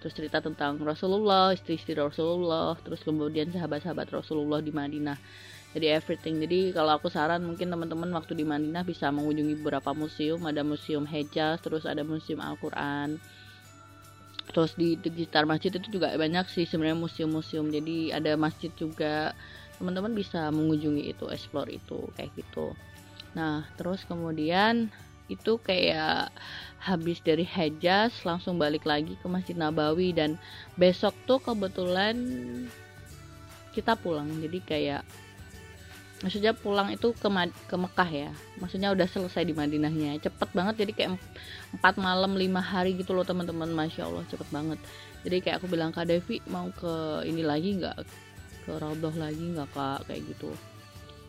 [0.00, 2.76] Terus cerita tentang Rasulullah istri-istri Rasulullah.
[2.80, 5.16] Terus kemudian sahabat-sahabat Rasulullah di Madinah.
[5.76, 6.40] Jadi everything.
[6.40, 10.40] Jadi kalau aku saran mungkin teman-teman waktu di Madinah bisa mengunjungi beberapa museum.
[10.44, 13.20] Ada museum Hejaz terus ada museum Al-Quran
[14.50, 17.68] terus di, sekitar masjid itu juga banyak sih sebenarnya museum-museum.
[17.72, 19.32] Jadi ada masjid juga.
[19.74, 22.72] Teman-teman bisa mengunjungi itu explore itu kayak gitu.
[23.34, 24.86] Nah terus kemudian
[25.26, 26.30] itu kayak
[26.78, 30.14] habis dari Hejaz langsung balik lagi ke Masjid Nabawi.
[30.14, 30.38] Dan
[30.78, 32.14] besok tuh kebetulan
[33.74, 34.30] kita pulang.
[34.38, 35.02] Jadi kayak
[36.24, 37.28] maksudnya pulang itu ke
[37.68, 38.30] ke Mekah ya.
[38.56, 40.16] Maksudnya udah selesai di Madinahnya.
[40.24, 41.10] Cepet banget jadi kayak
[41.76, 43.68] empat malam lima hari gitu loh teman-teman.
[43.68, 44.80] Masya Allah cepet banget.
[45.20, 47.98] Jadi kayak aku bilang kak Devi mau ke ini lagi nggak?
[48.64, 50.08] Ke Raudhah lagi nggak kak?
[50.08, 50.56] Kayak gitu.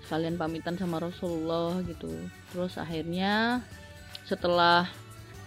[0.07, 2.15] Sekalian pamitan sama Rasulullah gitu.
[2.55, 3.59] Terus akhirnya
[4.23, 4.87] setelah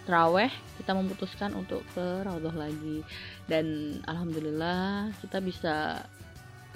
[0.04, 3.00] traweh kita memutuskan untuk ke Raudhah lagi.
[3.48, 6.04] Dan alhamdulillah kita bisa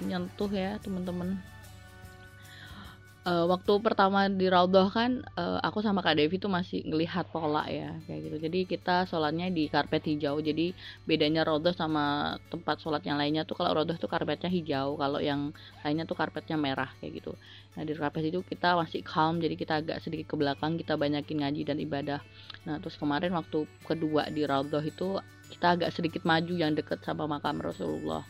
[0.01, 1.37] nyentuh ya teman-teman
[3.23, 7.65] uh, waktu pertama di Raudhah kan uh, aku sama Kak Devi tuh masih ngelihat pola
[7.67, 8.37] ya kayak gitu.
[8.47, 10.39] Jadi kita sholatnya di karpet hijau.
[10.43, 10.75] Jadi
[11.07, 15.55] bedanya Raudhah sama tempat sholat yang lainnya tuh kalau Raudhah tuh karpetnya hijau, kalau yang
[15.81, 17.33] lainnya tuh karpetnya merah kayak gitu.
[17.75, 21.43] Nah di karpet itu kita masih calm, jadi kita agak sedikit ke belakang, kita banyakin
[21.43, 22.19] ngaji dan ibadah.
[22.67, 25.17] Nah terus kemarin waktu kedua di Raudhah itu
[25.53, 28.25] kita agak sedikit maju yang deket sama makam Rasulullah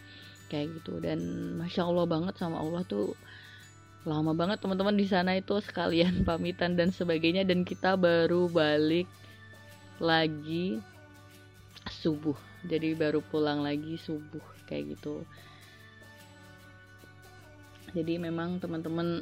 [0.52, 1.18] kayak gitu dan
[1.58, 3.18] masya Allah banget sama Allah tuh
[4.04, 7.48] lama banget teman-teman di sana itu sekalian pamitan dan sebagainya.
[7.48, 9.08] Dan kita baru balik
[10.00, 10.80] lagi
[11.90, 12.36] subuh.
[12.68, 15.24] Jadi baru pulang lagi subuh kayak gitu.
[17.94, 19.22] Jadi memang teman-teman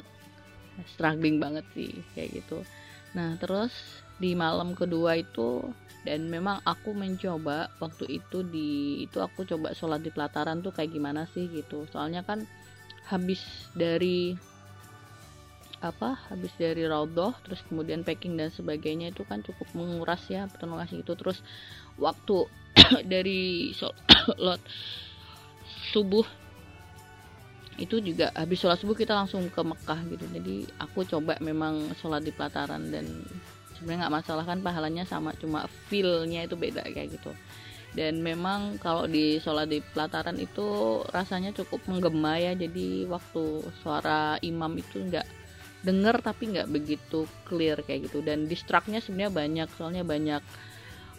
[0.88, 2.64] struggling banget sih kayak gitu.
[3.12, 3.72] Nah terus
[4.16, 5.60] di malam kedua itu
[6.02, 10.94] dan memang aku mencoba waktu itu di itu aku coba sholat di pelataran tuh kayak
[10.94, 11.84] gimana sih gitu.
[11.92, 12.48] Soalnya kan
[13.06, 13.42] habis
[13.76, 14.32] dari
[15.82, 21.02] apa habis dari raudhah terus kemudian packing dan sebagainya itu kan cukup menguras ya kasih
[21.02, 21.12] itu.
[21.18, 21.42] Terus
[21.98, 22.46] waktu
[23.12, 24.62] dari sholat
[25.92, 26.24] subuh
[27.82, 30.24] itu juga habis sholat subuh kita langsung ke Mekah gitu.
[30.30, 33.04] Jadi aku coba memang sholat di pelataran dan
[33.74, 37.34] sebenarnya nggak masalah kan pahalanya sama cuma feelnya itu beda kayak gitu.
[37.92, 44.40] Dan memang kalau di sholat di pelataran itu rasanya cukup menggema ya jadi waktu suara
[44.40, 45.28] imam itu enggak
[45.82, 48.22] denger tapi nggak begitu clear kayak gitu.
[48.22, 50.42] Dan distractnya sebenarnya banyak soalnya banyak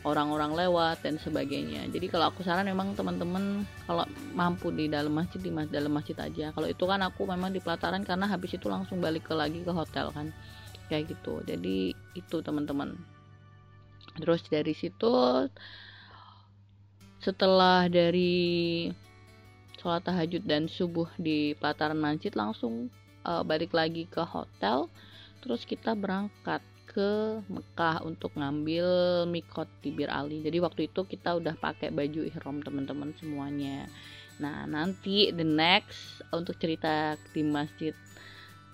[0.03, 1.87] orang-orang lewat dan sebagainya.
[1.87, 4.03] Jadi kalau aku saran memang teman-teman kalau
[4.35, 6.51] mampu di dalam masjid di mas dalam masjid aja.
[6.51, 9.71] Kalau itu kan aku memang di pelataran karena habis itu langsung balik ke lagi ke
[9.71, 10.35] hotel kan.
[10.91, 11.39] Kayak gitu.
[11.47, 12.99] Jadi itu teman-teman.
[14.19, 15.11] Terus dari situ
[17.23, 18.91] setelah dari
[19.79, 22.91] sholat tahajud dan subuh di pelataran masjid langsung
[23.25, 24.87] uh, balik lagi ke hotel
[25.43, 31.35] terus kita berangkat ke Mekah untuk ngambil mikot di Bir Ali jadi waktu itu kita
[31.39, 33.89] udah pakai baju ihram teman-teman semuanya
[34.41, 37.93] Nah, nanti the next untuk cerita di masjid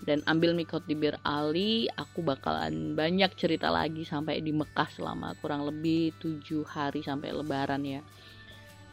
[0.00, 5.36] dan ambil mikot di Bir Ali, aku bakalan banyak cerita lagi sampai di Mekah selama
[5.44, 8.00] kurang lebih tujuh hari sampai Lebaran ya.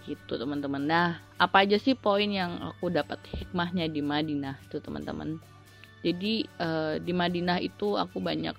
[0.07, 0.79] Gitu teman-teman.
[0.87, 5.35] Nah, apa aja sih poin yang aku dapat hikmahnya di Madinah tuh teman-teman?
[5.99, 8.55] Jadi uh, di Madinah itu aku banyak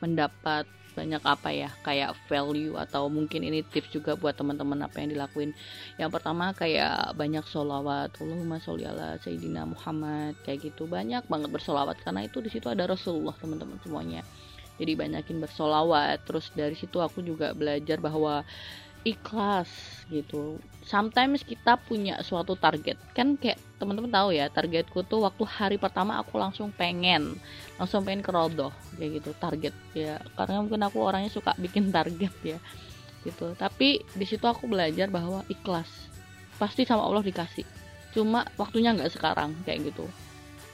[0.00, 0.64] mendapat
[0.94, 5.50] banyak apa ya kayak value atau mungkin ini tips juga buat teman-teman apa yang dilakuin
[5.98, 11.98] yang pertama kayak banyak solawat Allahumma sholli ala Sayyidina Muhammad kayak gitu banyak banget bersolawat
[12.00, 14.22] karena itu di situ ada Rasulullah teman-teman semuanya
[14.78, 18.46] jadi banyakin bersolawat terus dari situ aku juga belajar bahwa
[19.04, 19.68] ikhlas
[20.08, 20.56] gitu.
[20.84, 22.96] Sometimes kita punya suatu target.
[23.12, 27.36] Kan kayak teman-teman tahu ya, targetku tuh waktu hari pertama aku langsung pengen
[27.76, 30.16] langsung pengen ke rodoh kayak gitu, target ya.
[30.34, 32.58] Karena mungkin aku orangnya suka bikin target ya.
[33.22, 33.52] Gitu.
[33.56, 35.88] Tapi di situ aku belajar bahwa ikhlas.
[36.56, 37.64] Pasti sama Allah dikasih.
[38.16, 40.08] Cuma waktunya nggak sekarang kayak gitu.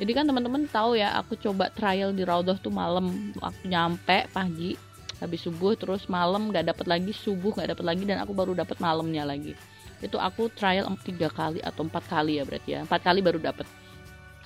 [0.00, 4.72] Jadi kan teman-teman tahu ya, aku coba trial di Raudoh tuh malam, waktu nyampe pagi,
[5.20, 8.80] habis subuh terus malam nggak dapat lagi subuh nggak dapat lagi dan aku baru dapat
[8.80, 9.52] malamnya lagi.
[10.00, 12.80] Itu aku trial tiga kali atau empat kali ya berarti ya.
[12.88, 13.68] Empat kali baru dapat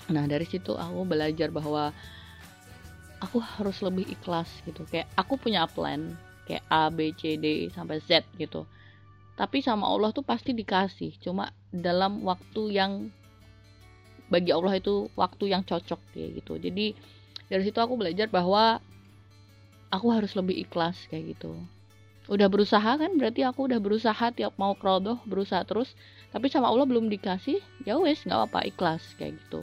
[0.04, 1.88] nah dari situ aku belajar bahwa
[3.24, 4.84] aku harus lebih ikhlas gitu.
[4.90, 6.12] Kayak aku punya plan
[6.44, 8.68] kayak A B C D sampai Z gitu.
[9.34, 11.16] Tapi sama Allah tuh pasti dikasih.
[11.22, 13.08] Cuma dalam waktu yang
[14.28, 16.58] bagi Allah itu waktu yang cocok kayak gitu.
[16.58, 16.92] Jadi
[17.48, 18.82] dari situ aku belajar bahwa
[19.94, 21.54] aku harus lebih ikhlas kayak gitu.
[22.26, 25.94] Udah berusaha kan berarti aku udah berusaha tiap mau krodoh berusaha terus.
[26.34, 29.62] Tapi sama Allah belum dikasih ya wes nggak apa ikhlas kayak gitu.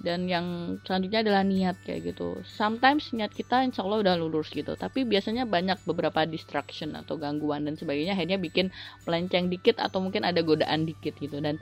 [0.00, 2.40] Dan yang selanjutnya adalah niat kayak gitu.
[2.46, 7.68] Sometimes niat kita insya Allah udah lurus gitu tapi biasanya banyak beberapa distraction atau gangguan
[7.68, 8.72] dan sebagainya akhirnya bikin
[9.04, 11.42] melenceng dikit atau mungkin ada godaan dikit gitu.
[11.42, 11.60] Dan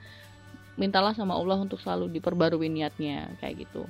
[0.79, 3.89] mintalah sama Allah untuk selalu diperbarui niatnya kayak gitu.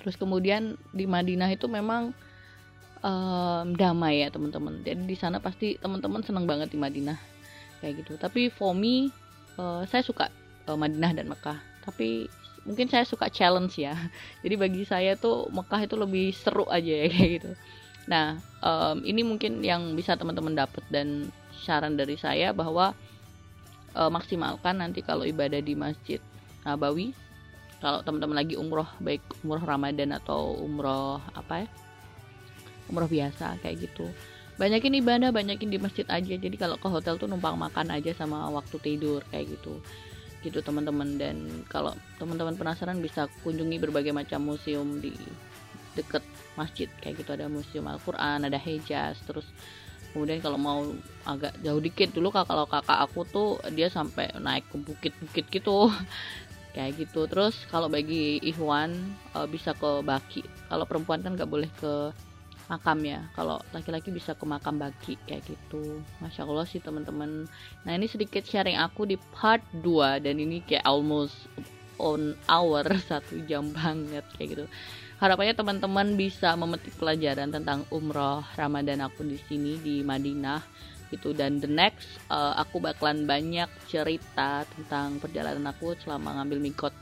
[0.00, 2.16] Terus kemudian di Madinah itu memang
[3.04, 4.80] um, damai ya teman-teman.
[4.80, 7.20] Jadi di sana pasti teman-teman senang banget di Madinah.
[7.84, 8.12] Kayak gitu.
[8.16, 9.12] Tapi for me
[9.60, 10.32] uh, saya suka
[10.66, 11.60] uh, Madinah dan Mekah.
[11.84, 12.26] Tapi
[12.64, 13.92] mungkin saya suka challenge ya.
[14.42, 17.50] Jadi bagi saya tuh Mekah itu lebih seru aja ya kayak gitu.
[18.08, 22.96] Nah um, ini mungkin yang bisa teman-teman dapat dan saran dari saya bahwa
[23.92, 26.18] uh, maksimalkan nanti kalau ibadah di Masjid
[26.64, 27.12] Nabawi.
[27.84, 31.83] Kalau teman-teman lagi umroh baik umroh Ramadan atau umroh apa ya
[32.88, 34.08] umroh biasa kayak gitu.
[34.54, 36.34] Banyakin ibadah banyakin di masjid aja.
[36.38, 39.82] Jadi kalau ke hotel tuh numpang makan aja sama waktu tidur kayak gitu.
[40.46, 41.18] Gitu teman-teman.
[41.18, 41.90] Dan kalau
[42.22, 45.10] teman-teman penasaran bisa kunjungi berbagai macam museum di
[45.98, 46.22] deket
[46.54, 46.86] masjid.
[47.02, 49.18] Kayak gitu ada museum Al-Quran ada Hejaz.
[49.26, 49.46] Terus
[50.14, 50.86] kemudian kalau mau
[51.26, 55.90] agak jauh dikit dulu kalau kakak aku tuh dia sampai naik ke bukit-bukit gitu.
[56.78, 57.26] Kayak gitu.
[57.26, 58.94] Terus kalau bagi Ikhwan
[59.34, 60.46] uh, bisa ke Baki.
[60.70, 62.14] Kalau perempuan kan nggak boleh ke
[62.68, 63.20] makam ya.
[63.36, 66.00] Kalau laki-laki bisa ke makam bagi kayak gitu.
[66.20, 67.44] Masya allah sih teman-teman.
[67.84, 71.36] Nah ini sedikit sharing aku di part 2 dan ini kayak almost
[72.00, 74.64] on hour satu jam banget kayak gitu.
[75.22, 80.60] Harapannya teman-teman bisa memetik pelajaran tentang umroh ramadan aku di sini di Madinah
[81.14, 81.30] gitu.
[81.32, 86.94] Dan the next uh, aku bakalan banyak cerita tentang perjalanan aku selama ngambil mikot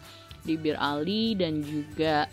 [0.43, 2.27] di Bir Ali dan juga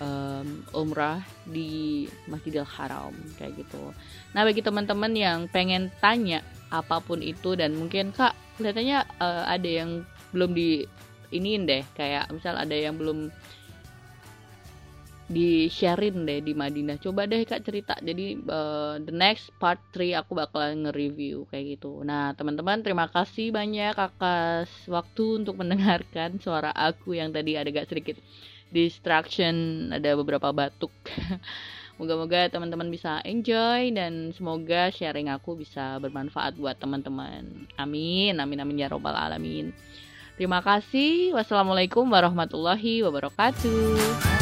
[0.00, 3.92] um, umrah di Masjidil Haram kayak gitu.
[4.34, 6.42] Nah bagi teman-teman yang pengen tanya
[6.72, 10.02] apa pun itu dan mungkin kak kelihatannya uh, ada yang
[10.34, 10.86] belum di
[11.30, 13.30] iniin deh kayak misal ada yang belum
[15.30, 16.98] di sharein deh di Madinah.
[16.98, 17.94] Coba deh kak cerita.
[18.02, 22.02] Jadi uh, the next part 3 aku bakalan nge-review kayak gitu.
[22.02, 27.86] Nah teman-teman terima kasih banyak akas waktu untuk mendengarkan suara aku yang tadi ada gak
[27.86, 28.18] sedikit
[28.72, 30.94] distraction ada beberapa batuk
[32.00, 37.68] Moga-moga teman-teman bisa enjoy dan semoga sharing aku bisa bermanfaat buat teman-teman.
[37.76, 39.68] Amin, amin, amin ya robbal alamin.
[40.40, 41.36] Terima kasih.
[41.36, 44.39] Wassalamualaikum warahmatullahi wabarakatuh.